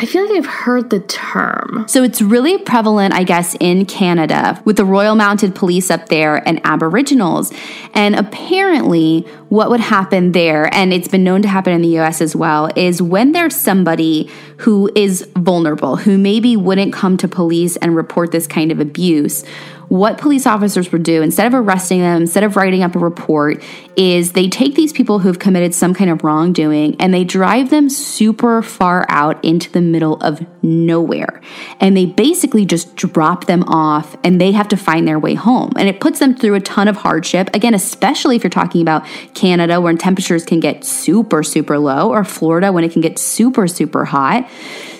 I 0.00 0.06
feel 0.06 0.22
like 0.28 0.36
I've 0.38 0.46
heard 0.46 0.90
the 0.90 1.00
term. 1.00 1.84
So 1.88 2.04
it's 2.04 2.22
really 2.22 2.56
prevalent, 2.56 3.14
I 3.14 3.24
guess, 3.24 3.56
in 3.58 3.84
Canada 3.84 4.62
with 4.64 4.76
the 4.76 4.84
Royal 4.84 5.16
Mounted 5.16 5.56
Police 5.56 5.90
up 5.90 6.08
there 6.08 6.36
and 6.46 6.60
Aboriginals. 6.62 7.52
And 7.94 8.14
apparently, 8.14 9.22
what 9.48 9.70
would 9.70 9.80
happen 9.80 10.30
there, 10.30 10.72
and 10.72 10.92
it's 10.92 11.08
been 11.08 11.24
known 11.24 11.42
to 11.42 11.48
happen 11.48 11.72
in 11.72 11.82
the 11.82 11.98
US 11.98 12.20
as 12.20 12.36
well, 12.36 12.70
is 12.76 13.02
when 13.02 13.32
there's 13.32 13.56
somebody 13.56 14.30
who 14.58 14.88
is 14.94 15.28
vulnerable, 15.36 15.96
who 15.96 16.16
maybe 16.16 16.56
wouldn't 16.56 16.92
come 16.92 17.16
to 17.16 17.26
police 17.26 17.76
and 17.78 17.96
report 17.96 18.30
this 18.30 18.46
kind 18.46 18.70
of 18.70 18.78
abuse 18.78 19.44
what 19.88 20.18
police 20.18 20.46
officers 20.46 20.92
would 20.92 21.02
do 21.02 21.22
instead 21.22 21.46
of 21.46 21.54
arresting 21.54 22.00
them, 22.00 22.22
instead 22.22 22.44
of 22.44 22.56
writing 22.56 22.82
up 22.82 22.94
a 22.94 22.98
report, 22.98 23.62
is 23.96 24.32
they 24.32 24.48
take 24.48 24.74
these 24.74 24.92
people 24.92 25.18
who've 25.18 25.38
committed 25.38 25.74
some 25.74 25.94
kind 25.94 26.10
of 26.10 26.22
wrongdoing 26.22 26.94
and 27.00 27.12
they 27.14 27.24
drive 27.24 27.70
them 27.70 27.88
super 27.88 28.60
far 28.60 29.06
out 29.08 29.42
into 29.42 29.70
the 29.72 29.80
middle 29.80 30.16
of 30.16 30.46
nowhere. 30.62 31.40
And 31.80 31.96
they 31.96 32.04
basically 32.04 32.66
just 32.66 32.96
drop 32.96 33.46
them 33.46 33.62
off 33.64 34.16
and 34.22 34.40
they 34.40 34.52
have 34.52 34.68
to 34.68 34.76
find 34.76 35.08
their 35.08 35.18
way 35.18 35.34
home. 35.34 35.72
And 35.76 35.88
it 35.88 36.00
puts 36.00 36.18
them 36.18 36.36
through 36.36 36.54
a 36.54 36.60
ton 36.60 36.86
of 36.86 36.96
hardship. 36.96 37.48
Again, 37.54 37.72
especially 37.72 38.36
if 38.36 38.44
you're 38.44 38.50
talking 38.50 38.82
about 38.82 39.06
Canada 39.34 39.80
where 39.80 39.94
temperatures 39.94 40.44
can 40.44 40.60
get 40.60 40.84
super, 40.84 41.42
super 41.42 41.78
low, 41.78 42.10
or 42.10 42.24
Florida 42.24 42.72
when 42.72 42.84
it 42.84 42.92
can 42.92 43.00
get 43.00 43.18
super, 43.18 43.66
super 43.66 44.04
hot. 44.04 44.48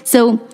So 0.05 0.48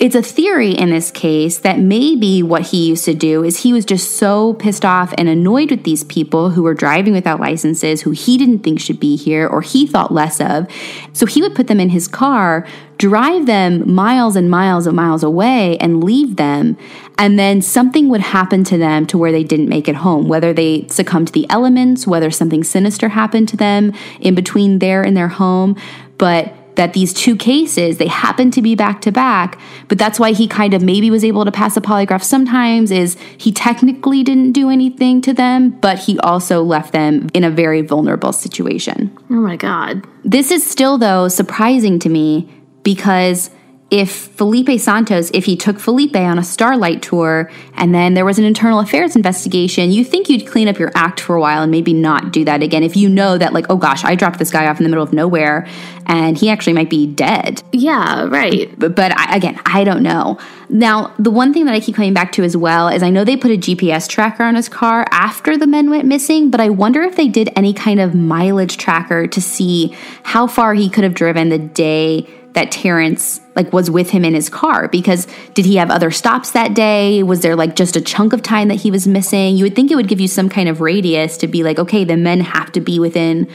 it's 0.00 0.14
a 0.14 0.22
theory 0.22 0.70
in 0.70 0.88
this 0.88 1.10
case 1.10 1.58
that 1.58 1.78
maybe 1.78 2.42
what 2.42 2.62
he 2.62 2.88
used 2.88 3.04
to 3.04 3.12
do 3.12 3.44
is 3.44 3.58
he 3.58 3.74
was 3.74 3.84
just 3.84 4.16
so 4.16 4.54
pissed 4.54 4.82
off 4.82 5.12
and 5.18 5.28
annoyed 5.28 5.70
with 5.70 5.84
these 5.84 6.04
people 6.04 6.48
who 6.48 6.62
were 6.62 6.72
driving 6.72 7.12
without 7.12 7.38
licenses, 7.38 8.00
who 8.00 8.10
he 8.10 8.38
didn't 8.38 8.60
think 8.60 8.80
should 8.80 8.98
be 8.98 9.14
here 9.14 9.46
or 9.46 9.60
he 9.60 9.86
thought 9.86 10.10
less 10.10 10.40
of. 10.40 10.66
So 11.12 11.26
he 11.26 11.42
would 11.42 11.54
put 11.54 11.66
them 11.66 11.78
in 11.78 11.90
his 11.90 12.08
car, 12.08 12.66
drive 12.96 13.44
them 13.44 13.92
miles 13.92 14.36
and 14.36 14.50
miles 14.50 14.86
and 14.86 14.96
miles 14.96 15.22
away, 15.22 15.76
and 15.76 16.02
leave 16.02 16.36
them. 16.36 16.78
And 17.18 17.38
then 17.38 17.60
something 17.60 18.08
would 18.08 18.22
happen 18.22 18.64
to 18.64 18.78
them 18.78 19.06
to 19.08 19.18
where 19.18 19.32
they 19.32 19.44
didn't 19.44 19.68
make 19.68 19.86
it 19.86 19.96
home, 19.96 20.28
whether 20.28 20.54
they 20.54 20.86
succumbed 20.88 21.26
to 21.26 21.32
the 21.34 21.46
elements, 21.50 22.06
whether 22.06 22.30
something 22.30 22.64
sinister 22.64 23.10
happened 23.10 23.50
to 23.50 23.56
them 23.58 23.92
in 24.18 24.34
between 24.34 24.78
there 24.78 25.02
and 25.02 25.14
their 25.14 25.28
home. 25.28 25.76
But 26.16 26.54
that 26.80 26.94
these 26.94 27.12
two 27.12 27.36
cases, 27.36 27.98
they 27.98 28.06
happen 28.06 28.50
to 28.50 28.62
be 28.62 28.74
back 28.74 29.02
to 29.02 29.12
back, 29.12 29.60
but 29.88 29.98
that's 29.98 30.18
why 30.18 30.32
he 30.32 30.48
kind 30.48 30.72
of 30.72 30.82
maybe 30.82 31.10
was 31.10 31.22
able 31.22 31.44
to 31.44 31.52
pass 31.52 31.76
a 31.76 31.80
polygraph 31.82 32.22
sometimes 32.22 32.90
is 32.90 33.18
he 33.36 33.52
technically 33.52 34.22
didn't 34.22 34.52
do 34.52 34.70
anything 34.70 35.20
to 35.20 35.34
them, 35.34 35.68
but 35.68 35.98
he 35.98 36.18
also 36.20 36.62
left 36.62 36.94
them 36.94 37.28
in 37.34 37.44
a 37.44 37.50
very 37.50 37.82
vulnerable 37.82 38.32
situation. 38.32 39.14
Oh 39.28 39.34
my 39.34 39.56
god. 39.56 40.06
This 40.24 40.50
is 40.50 40.66
still 40.66 40.96
though 40.96 41.28
surprising 41.28 41.98
to 41.98 42.08
me 42.08 42.50
because 42.82 43.50
if 43.90 44.10
Felipe 44.10 44.78
Santos, 44.78 45.30
if 45.34 45.44
he 45.44 45.56
took 45.56 45.80
Felipe 45.80 46.14
on 46.14 46.38
a 46.38 46.44
Starlight 46.44 47.02
tour 47.02 47.50
and 47.74 47.92
then 47.92 48.14
there 48.14 48.24
was 48.24 48.38
an 48.38 48.44
internal 48.44 48.78
affairs 48.78 49.16
investigation, 49.16 49.90
you 49.90 50.04
think 50.04 50.28
you'd 50.28 50.46
clean 50.46 50.68
up 50.68 50.78
your 50.78 50.92
act 50.94 51.18
for 51.18 51.34
a 51.34 51.40
while 51.40 51.62
and 51.62 51.70
maybe 51.70 51.92
not 51.92 52.32
do 52.32 52.44
that 52.44 52.62
again 52.62 52.84
if 52.84 52.96
you 52.96 53.08
know 53.08 53.36
that, 53.36 53.52
like, 53.52 53.66
oh 53.68 53.76
gosh, 53.76 54.04
I 54.04 54.14
dropped 54.14 54.38
this 54.38 54.50
guy 54.50 54.68
off 54.68 54.78
in 54.78 54.84
the 54.84 54.90
middle 54.90 55.02
of 55.02 55.12
nowhere 55.12 55.66
and 56.06 56.38
he 56.38 56.50
actually 56.50 56.72
might 56.72 56.90
be 56.90 57.06
dead. 57.06 57.62
Yeah, 57.72 58.26
right. 58.26 58.72
But, 58.78 58.94
but 58.94 59.12
I, 59.16 59.36
again, 59.36 59.60
I 59.66 59.82
don't 59.82 60.02
know. 60.02 60.38
Now, 60.68 61.12
the 61.18 61.30
one 61.32 61.52
thing 61.52 61.64
that 61.64 61.74
I 61.74 61.80
keep 61.80 61.96
coming 61.96 62.14
back 62.14 62.30
to 62.32 62.44
as 62.44 62.56
well 62.56 62.88
is 62.88 63.02
I 63.02 63.10
know 63.10 63.24
they 63.24 63.36
put 63.36 63.50
a 63.50 63.56
GPS 63.56 64.08
tracker 64.08 64.44
on 64.44 64.54
his 64.54 64.68
car 64.68 65.04
after 65.10 65.56
the 65.56 65.66
men 65.66 65.90
went 65.90 66.04
missing, 66.04 66.48
but 66.48 66.60
I 66.60 66.68
wonder 66.68 67.02
if 67.02 67.16
they 67.16 67.26
did 67.26 67.50
any 67.56 67.72
kind 67.72 67.98
of 67.98 68.14
mileage 68.14 68.76
tracker 68.76 69.26
to 69.26 69.40
see 69.40 69.96
how 70.22 70.46
far 70.46 70.74
he 70.74 70.88
could 70.88 71.02
have 71.02 71.14
driven 71.14 71.48
the 71.48 71.58
day 71.58 72.28
that 72.54 72.72
Terrance 72.72 73.40
like 73.54 73.72
was 73.72 73.90
with 73.90 74.10
him 74.10 74.24
in 74.24 74.34
his 74.34 74.48
car 74.48 74.88
because 74.88 75.26
did 75.54 75.64
he 75.64 75.76
have 75.76 75.90
other 75.90 76.10
stops 76.10 76.50
that 76.52 76.74
day? 76.74 77.22
Was 77.22 77.40
there 77.40 77.56
like 77.56 77.76
just 77.76 77.96
a 77.96 78.00
chunk 78.00 78.32
of 78.32 78.42
time 78.42 78.68
that 78.68 78.76
he 78.76 78.90
was 78.90 79.06
missing? 79.06 79.56
You 79.56 79.64
would 79.64 79.76
think 79.76 79.90
it 79.90 79.96
would 79.96 80.08
give 80.08 80.20
you 80.20 80.28
some 80.28 80.48
kind 80.48 80.68
of 80.68 80.80
radius 80.80 81.36
to 81.38 81.46
be 81.46 81.62
like, 81.62 81.78
okay, 81.78 82.04
the 82.04 82.16
men 82.16 82.40
have 82.40 82.72
to 82.72 82.80
be 82.80 82.98
within 82.98 83.48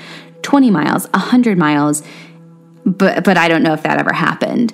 20 0.44 0.70
miles, 0.72 1.08
100 1.10 1.58
miles. 1.58 2.04
But 2.86 3.24
but 3.24 3.38
I 3.38 3.48
don't 3.48 3.64
know 3.64 3.74
if 3.74 3.84
that 3.84 3.98
ever 3.98 4.14
happened. 4.14 4.74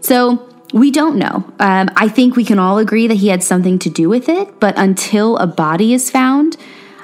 So 0.00 0.48
we 0.72 0.90
don't 0.90 1.16
know. 1.16 1.44
Um, 1.58 1.90
I 1.96 2.08
think 2.08 2.36
we 2.36 2.44
can 2.44 2.58
all 2.58 2.78
agree 2.78 3.06
that 3.06 3.16
he 3.16 3.28
had 3.28 3.42
something 3.42 3.78
to 3.80 3.90
do 3.90 4.08
with 4.08 4.28
it, 4.28 4.58
but 4.58 4.74
until 4.78 5.36
a 5.36 5.46
body 5.46 5.92
is 5.92 6.10
found, 6.10 6.56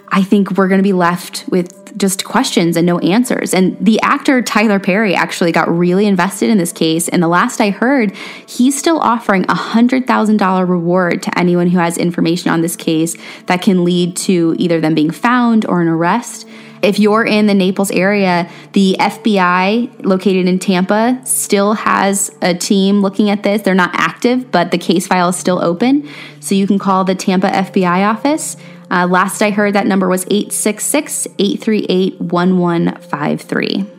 I 0.08 0.22
think 0.22 0.52
we're 0.52 0.68
going 0.68 0.78
to 0.78 0.84
be 0.84 0.94
left 0.94 1.44
with 1.48 1.77
just 1.98 2.24
questions 2.24 2.76
and 2.76 2.86
no 2.86 2.98
answers. 3.00 3.52
And 3.52 3.76
the 3.84 4.00
actor 4.00 4.40
Tyler 4.40 4.78
Perry 4.78 5.14
actually 5.14 5.52
got 5.52 5.68
really 5.68 6.06
invested 6.06 6.48
in 6.48 6.58
this 6.58 6.72
case. 6.72 7.08
And 7.08 7.22
the 7.22 7.28
last 7.28 7.60
I 7.60 7.70
heard, 7.70 8.14
he's 8.46 8.78
still 8.78 8.98
offering 9.00 9.44
a 9.44 9.54
$100,000 9.54 10.68
reward 10.68 11.22
to 11.24 11.38
anyone 11.38 11.68
who 11.68 11.78
has 11.78 11.98
information 11.98 12.50
on 12.50 12.62
this 12.62 12.76
case 12.76 13.16
that 13.46 13.62
can 13.62 13.84
lead 13.84 14.16
to 14.18 14.54
either 14.58 14.80
them 14.80 14.94
being 14.94 15.10
found 15.10 15.66
or 15.66 15.80
an 15.82 15.88
arrest. 15.88 16.46
If 16.80 16.98
you're 17.00 17.24
in 17.24 17.46
the 17.46 17.54
Naples 17.54 17.90
area, 17.90 18.48
the 18.72 18.96
FBI 19.00 20.04
located 20.04 20.46
in 20.46 20.58
Tampa 20.60 21.20
still 21.24 21.74
has 21.74 22.30
a 22.40 22.54
team 22.54 23.00
looking 23.00 23.30
at 23.30 23.42
this. 23.42 23.62
They're 23.62 23.74
not 23.74 23.90
active, 23.94 24.52
but 24.52 24.70
the 24.70 24.78
case 24.78 25.06
file 25.06 25.30
is 25.30 25.36
still 25.36 25.62
open. 25.62 26.08
So 26.40 26.54
you 26.54 26.66
can 26.66 26.78
call 26.78 27.04
the 27.04 27.16
Tampa 27.16 27.48
FBI 27.48 28.08
office. 28.08 28.56
Uh, 28.90 29.06
last 29.06 29.42
I 29.42 29.50
heard, 29.50 29.74
that 29.74 29.86
number 29.86 30.08
was 30.08 30.24
866 30.30 31.26
838 31.38 32.20
1153. 32.20 33.97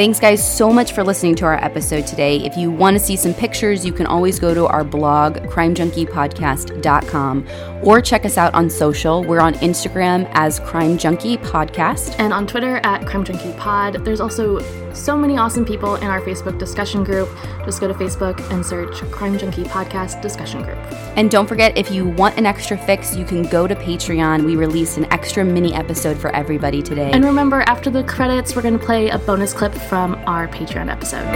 Thanks, 0.00 0.16
guys, 0.18 0.56
so 0.56 0.72
much 0.72 0.92
for 0.92 1.04
listening 1.04 1.34
to 1.34 1.44
our 1.44 1.62
episode 1.62 2.06
today. 2.06 2.38
If 2.38 2.56
you 2.56 2.70
want 2.70 2.94
to 2.94 2.98
see 2.98 3.16
some 3.16 3.34
pictures, 3.34 3.84
you 3.84 3.92
can 3.92 4.06
always 4.06 4.38
go 4.38 4.54
to 4.54 4.66
our 4.66 4.82
blog, 4.82 5.36
crimejunkiepodcast.com, 5.40 7.46
or 7.82 8.00
check 8.00 8.24
us 8.24 8.38
out 8.38 8.54
on 8.54 8.70
social. 8.70 9.22
We're 9.22 9.40
on 9.40 9.52
Instagram 9.56 10.26
as 10.32 10.58
Crime 10.60 10.96
Junkie 10.96 11.36
Podcast. 11.36 12.18
And 12.18 12.32
on 12.32 12.46
Twitter 12.46 12.80
at 12.82 13.06
Crime 13.06 13.24
Junkie 13.24 13.52
Pod. 13.58 14.02
There's 14.02 14.22
also 14.22 14.60
so 14.94 15.16
many 15.16 15.36
awesome 15.36 15.64
people 15.64 15.96
in 15.96 16.04
our 16.04 16.20
Facebook 16.20 16.58
discussion 16.58 17.04
group. 17.04 17.28
Just 17.64 17.80
go 17.80 17.88
to 17.88 17.94
Facebook 17.94 18.38
and 18.50 18.64
search 18.64 19.00
Crime 19.10 19.38
Junkie 19.38 19.64
Podcast 19.64 20.22
Discussion 20.22 20.62
Group. 20.62 20.78
And 21.16 21.30
don't 21.30 21.46
forget, 21.46 21.76
if 21.76 21.90
you 21.90 22.08
want 22.08 22.38
an 22.38 22.46
extra 22.46 22.78
fix, 22.78 23.14
you 23.14 23.24
can 23.24 23.42
go 23.42 23.66
to 23.66 23.74
Patreon. 23.74 24.44
We 24.44 24.56
released 24.56 24.96
an 24.96 25.10
extra 25.12 25.44
mini 25.44 25.74
episode 25.74 26.18
for 26.18 26.34
everybody 26.34 26.82
today. 26.82 27.10
And 27.12 27.24
remember, 27.24 27.60
after 27.62 27.90
the 27.90 28.04
credits, 28.04 28.56
we're 28.56 28.62
going 28.62 28.78
to 28.78 28.84
play 28.84 29.10
a 29.10 29.18
bonus 29.18 29.52
clip 29.52 29.74
from 29.90 30.14
our 30.28 30.46
Patreon 30.46 30.88
episode. 30.88 31.26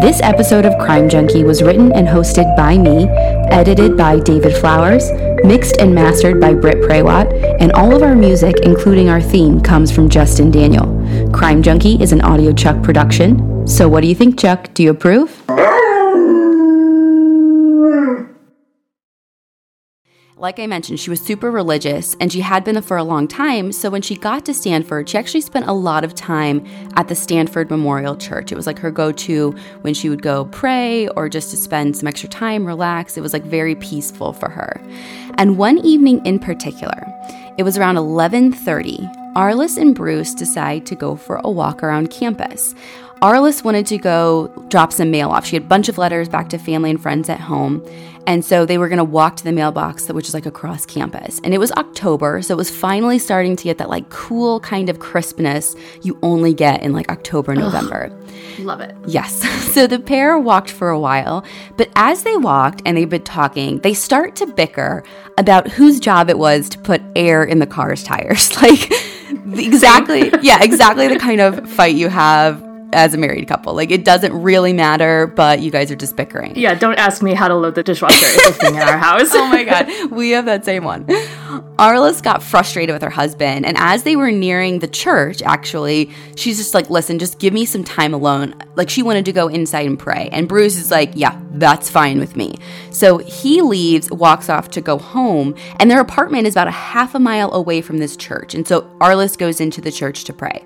This 0.00 0.20
episode 0.22 0.64
of 0.64 0.78
Crime 0.78 1.08
Junkie 1.08 1.42
was 1.42 1.60
written 1.60 1.92
and 1.92 2.06
hosted 2.06 2.56
by 2.56 2.78
me, 2.78 3.08
edited 3.50 3.96
by 3.96 4.20
David 4.20 4.56
Flowers, 4.56 5.10
mixed 5.44 5.78
and 5.78 5.92
mastered 5.92 6.40
by 6.40 6.54
Britt 6.54 6.76
Prawat, 6.76 7.32
and 7.60 7.72
all 7.72 7.96
of 7.96 8.02
our 8.02 8.14
music, 8.14 8.54
including 8.62 9.08
our 9.08 9.20
theme, 9.20 9.60
comes 9.60 9.90
from 9.90 10.08
Justin 10.08 10.52
Daniel. 10.52 10.86
Crime 11.32 11.64
Junkie 11.64 12.00
is 12.00 12.12
an 12.12 12.20
Audio 12.20 12.52
Chuck 12.52 12.80
production. 12.84 13.66
So, 13.66 13.88
what 13.88 14.02
do 14.02 14.06
you 14.06 14.14
think, 14.14 14.38
Chuck? 14.38 14.72
Do 14.74 14.84
you 14.84 14.90
approve? 14.90 15.41
Like 20.42 20.58
I 20.58 20.66
mentioned, 20.66 20.98
she 20.98 21.08
was 21.08 21.20
super 21.20 21.52
religious 21.52 22.16
and 22.18 22.32
she 22.32 22.40
had 22.40 22.64
been 22.64 22.82
for 22.82 22.96
a 22.96 23.04
long 23.04 23.28
time. 23.28 23.70
So 23.70 23.88
when 23.88 24.02
she 24.02 24.16
got 24.16 24.44
to 24.46 24.52
Stanford, 24.52 25.08
she 25.08 25.16
actually 25.16 25.42
spent 25.42 25.68
a 25.68 25.72
lot 25.72 26.02
of 26.02 26.16
time 26.16 26.66
at 26.96 27.06
the 27.06 27.14
Stanford 27.14 27.70
Memorial 27.70 28.16
Church. 28.16 28.50
It 28.50 28.56
was 28.56 28.66
like 28.66 28.80
her 28.80 28.90
go 28.90 29.12
to 29.12 29.52
when 29.82 29.94
she 29.94 30.08
would 30.08 30.20
go 30.20 30.46
pray 30.46 31.06
or 31.10 31.28
just 31.28 31.52
to 31.52 31.56
spend 31.56 31.96
some 31.96 32.08
extra 32.08 32.28
time, 32.28 32.66
relax. 32.66 33.16
It 33.16 33.20
was 33.20 33.32
like 33.32 33.44
very 33.44 33.76
peaceful 33.76 34.32
for 34.32 34.48
her. 34.48 34.80
And 35.38 35.58
one 35.58 35.78
evening 35.78 36.26
in 36.26 36.40
particular, 36.40 37.06
it 37.56 37.62
was 37.62 37.78
around 37.78 37.94
11:30. 37.94 39.21
Arlis 39.34 39.78
and 39.78 39.94
Bruce 39.94 40.34
decide 40.34 40.84
to 40.86 40.94
go 40.94 41.16
for 41.16 41.40
a 41.42 41.50
walk 41.50 41.82
around 41.82 42.10
campus. 42.10 42.74
Arlis 43.22 43.64
wanted 43.64 43.86
to 43.86 43.96
go 43.96 44.48
drop 44.68 44.92
some 44.92 45.10
mail 45.10 45.30
off. 45.30 45.46
She 45.46 45.56
had 45.56 45.62
a 45.62 45.66
bunch 45.66 45.88
of 45.88 45.96
letters 45.96 46.28
back 46.28 46.48
to 46.50 46.58
family 46.58 46.90
and 46.90 47.00
friends 47.00 47.28
at 47.28 47.40
home. 47.40 47.82
And 48.26 48.44
so 48.44 48.66
they 48.66 48.78
were 48.78 48.88
going 48.88 48.98
to 48.98 49.04
walk 49.04 49.36
to 49.36 49.44
the 49.44 49.52
mailbox, 49.52 50.08
which 50.08 50.28
is 50.28 50.34
like 50.34 50.44
across 50.44 50.84
campus. 50.84 51.40
And 51.42 51.54
it 51.54 51.58
was 51.58 51.72
October, 51.72 52.42
so 52.42 52.54
it 52.54 52.56
was 52.56 52.70
finally 52.70 53.18
starting 53.18 53.56
to 53.56 53.64
get 53.64 53.78
that 53.78 53.88
like 53.88 54.10
cool 54.10 54.60
kind 54.60 54.88
of 54.88 54.98
crispness 54.98 55.74
you 56.02 56.18
only 56.22 56.52
get 56.52 56.82
in 56.82 56.92
like 56.92 57.10
October, 57.10 57.54
November. 57.54 58.12
Ugh, 58.12 58.64
love 58.64 58.80
it. 58.80 58.94
Yes. 59.06 59.42
So 59.72 59.86
the 59.86 59.98
pair 59.98 60.38
walked 60.38 60.70
for 60.70 60.90
a 60.90 61.00
while, 61.00 61.46
but 61.78 61.88
as 61.96 62.24
they 62.24 62.36
walked 62.36 62.82
and 62.84 62.94
they've 62.94 63.08
been 63.08 63.22
talking, 63.22 63.78
they 63.78 63.94
start 63.94 64.36
to 64.36 64.46
bicker 64.46 65.02
about 65.38 65.66
whose 65.66 65.98
job 65.98 66.28
it 66.28 66.36
was 66.36 66.68
to 66.70 66.78
put 66.78 67.00
air 67.16 67.42
in 67.42 67.58
the 67.58 67.66
car's 67.66 68.04
tires. 68.04 68.52
Like, 68.62 68.92
exactly, 69.46 70.30
yeah, 70.42 70.62
exactly 70.62 71.08
the 71.08 71.18
kind 71.18 71.40
of 71.40 71.68
fight 71.68 71.94
you 71.94 72.08
have 72.08 72.71
as 72.92 73.14
a 73.14 73.18
married 73.18 73.48
couple. 73.48 73.74
Like 73.74 73.90
it 73.90 74.04
doesn't 74.04 74.32
really 74.32 74.72
matter, 74.72 75.26
but 75.26 75.60
you 75.60 75.70
guys 75.70 75.90
are 75.90 75.96
just 75.96 76.16
bickering. 76.16 76.56
Yeah, 76.56 76.74
don't 76.74 76.98
ask 76.98 77.22
me 77.22 77.34
how 77.34 77.48
to 77.48 77.54
load 77.54 77.74
the 77.74 77.82
dishwasher. 77.82 78.16
It's 78.20 78.46
a 78.48 78.52
thing 78.52 78.74
in 78.74 78.82
our 78.82 78.98
house. 78.98 79.30
oh 79.32 79.48
my 79.48 79.64
god, 79.64 80.10
we 80.10 80.30
have 80.30 80.44
that 80.46 80.64
same 80.64 80.84
one. 80.84 81.04
Arlis 81.78 82.22
got 82.22 82.42
frustrated 82.42 82.94
with 82.94 83.02
her 83.02 83.10
husband, 83.10 83.66
and 83.66 83.76
as 83.78 84.02
they 84.02 84.16
were 84.16 84.30
nearing 84.30 84.78
the 84.78 84.88
church, 84.88 85.42
actually, 85.42 86.10
she's 86.36 86.58
just 86.58 86.74
like, 86.74 86.90
"Listen, 86.90 87.18
just 87.18 87.38
give 87.38 87.52
me 87.52 87.64
some 87.64 87.84
time 87.84 88.14
alone." 88.14 88.54
Like 88.76 88.90
she 88.90 89.02
wanted 89.02 89.24
to 89.26 89.32
go 89.32 89.48
inside 89.48 89.86
and 89.86 89.98
pray, 89.98 90.28
and 90.32 90.48
Bruce 90.48 90.76
is 90.76 90.90
like, 90.90 91.12
"Yeah, 91.14 91.38
that's 91.52 91.90
fine 91.90 92.18
with 92.18 92.36
me." 92.36 92.56
So 92.90 93.18
he 93.18 93.62
leaves, 93.62 94.10
walks 94.10 94.48
off 94.48 94.70
to 94.72 94.80
go 94.80 94.98
home, 94.98 95.54
and 95.80 95.90
their 95.90 96.00
apartment 96.00 96.46
is 96.46 96.54
about 96.54 96.68
a 96.68 96.72
half 96.72 97.14
a 97.14 97.18
mile 97.18 97.52
away 97.52 97.80
from 97.80 97.98
this 97.98 98.16
church, 98.16 98.54
and 98.54 98.66
so 98.66 98.82
Arlis 99.00 99.36
goes 99.36 99.60
into 99.60 99.80
the 99.80 99.92
church 99.92 100.24
to 100.24 100.32
pray. 100.32 100.64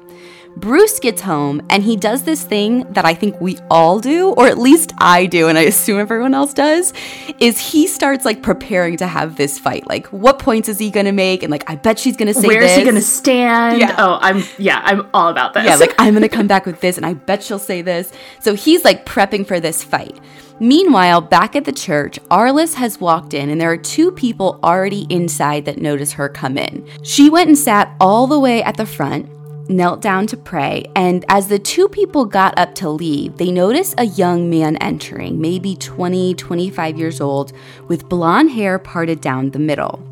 Bruce 0.57 0.99
gets 0.99 1.21
home 1.21 1.61
and 1.69 1.83
he 1.83 1.97
does 1.97 2.23
this 2.23 2.43
thing 2.43 2.91
that 2.93 3.05
I 3.05 3.13
think 3.13 3.39
we 3.41 3.59
all 3.71 4.01
do, 4.01 4.31
or 4.31 4.47
at 4.47 4.57
least 4.57 4.95
I 4.99 5.27
do, 5.27 5.49
and 5.49 5.59
I 5.59 5.63
assume 5.63 6.01
everyone 6.01 6.33
else 6.33 6.55
does, 6.55 6.95
is 7.39 7.59
he 7.61 7.87
starts 7.87 8.25
like 8.25 8.43
preparing 8.43 8.97
to 8.97 9.07
have 9.07 9.37
this 9.37 9.59
fight. 9.59 9.87
Like, 9.87 10.07
what 10.09 10.39
points 10.39 10.69
is 10.69 10.79
he 10.79 10.91
gonna 10.91 11.13
make? 11.13 11.43
And 11.43 11.51
like, 11.51 11.69
I 11.69 11.77
bet 11.77 11.99
she's 11.99 12.17
gonna 12.17 12.33
say 12.33 12.47
Where 12.47 12.63
is 12.63 12.75
he 12.75 12.85
gonna 12.85 13.03
stand? 13.03 13.81
Yeah. 13.81 13.95
Oh, 13.99 14.19
I'm 14.21 14.43
yeah, 14.59 14.81
I'm 14.83 15.07
all 15.13 15.29
about 15.29 15.53
this. 15.53 15.65
Yeah, 15.67 15.77
like 15.77 15.95
I'm 15.99 16.15
gonna 16.15 16.29
come 16.29 16.47
back 16.47 16.65
with 16.65 16.81
this, 16.81 16.97
and 16.97 17.05
I 17.05 17.13
bet 17.13 17.43
she'll 17.43 17.59
say 17.59 17.83
this. 17.83 18.11
So 18.41 18.55
he's 18.55 18.85
like 18.85 19.05
prepping 19.05 19.47
for 19.47 19.61
this 19.61 19.85
fight. 19.85 20.19
Meanwhile, 20.59 21.21
back 21.21 21.55
at 21.55 21.67
the 21.67 21.73
church, 21.73 22.19
Arlis 22.31 22.75
has 22.75 22.99
walked 22.99 23.35
in, 23.35 23.51
and 23.51 23.61
there 23.61 23.71
are 23.71 23.77
two 23.77 24.11
people 24.11 24.59
already 24.65 25.07
inside 25.11 25.67
that 25.67 25.77
notice 25.77 26.15
her 26.15 26.31
come 26.31 26.57
in. 26.57 26.89
She 27.03 27.29
went 27.29 27.49
and 27.49 27.59
sat 27.59 27.95
all 28.01 28.27
the 28.27 28.41
way 28.41 28.63
at 28.63 28.79
the 28.79 28.87
front, 28.87 29.29
knelt 29.69 30.01
down 30.01 30.27
to 30.29 30.37
pray, 30.37 30.85
and 30.95 31.25
as 31.29 31.49
the 31.49 31.59
two 31.59 31.89
people 31.89 32.25
got 32.25 32.59
up 32.59 32.75
to 32.77 32.89
leave, 32.89 33.37
they 33.37 33.51
noticed 33.51 33.95
a 33.99 34.05
young 34.05 34.49
man 34.49 34.77
entering, 34.77 35.41
maybe 35.41 35.77
20, 35.77 36.35
25 36.35 36.99
years 36.99 37.21
old, 37.21 37.53
with 37.89 38.09
blonde 38.09 38.51
hair 38.51 38.79
parted 38.79 39.21
down 39.21 39.51
the 39.51 39.59
middle. 39.59 40.03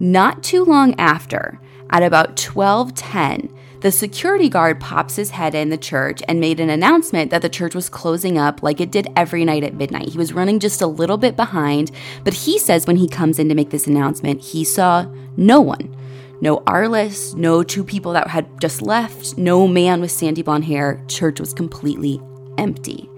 Not 0.00 0.42
too 0.42 0.64
long 0.64 0.94
after, 0.98 1.60
at 1.90 2.02
about 2.02 2.36
12:10, 2.36 3.50
the 3.80 3.92
security 3.92 4.48
guard 4.48 4.80
pops 4.80 5.16
his 5.16 5.30
head 5.30 5.54
in 5.54 5.68
the 5.68 5.76
church 5.76 6.20
and 6.26 6.40
made 6.40 6.58
an 6.58 6.68
announcement 6.68 7.30
that 7.30 7.42
the 7.42 7.48
church 7.48 7.76
was 7.76 7.88
closing 7.88 8.36
up 8.36 8.62
like 8.62 8.80
it 8.80 8.90
did 8.90 9.06
every 9.16 9.44
night 9.44 9.62
at 9.62 9.74
midnight. 9.74 10.08
He 10.08 10.18
was 10.18 10.32
running 10.32 10.58
just 10.58 10.82
a 10.82 10.86
little 10.86 11.16
bit 11.16 11.36
behind, 11.36 11.92
but 12.24 12.34
he 12.34 12.58
says 12.58 12.86
when 12.86 12.96
he 12.96 13.08
comes 13.08 13.38
in 13.38 13.48
to 13.48 13.54
make 13.54 13.70
this 13.70 13.86
announcement, 13.86 14.40
he 14.40 14.64
saw 14.64 15.06
no 15.36 15.60
one 15.60 15.94
no 16.40 16.58
Arlis, 16.60 17.34
no 17.34 17.62
two 17.62 17.84
people 17.84 18.12
that 18.12 18.28
had 18.28 18.60
just 18.60 18.82
left, 18.82 19.36
no 19.38 19.66
man 19.66 20.00
with 20.00 20.10
sandy 20.10 20.42
blonde 20.42 20.64
hair. 20.64 21.02
Church 21.08 21.40
was 21.40 21.52
completely 21.52 22.20
empty. 22.58 23.08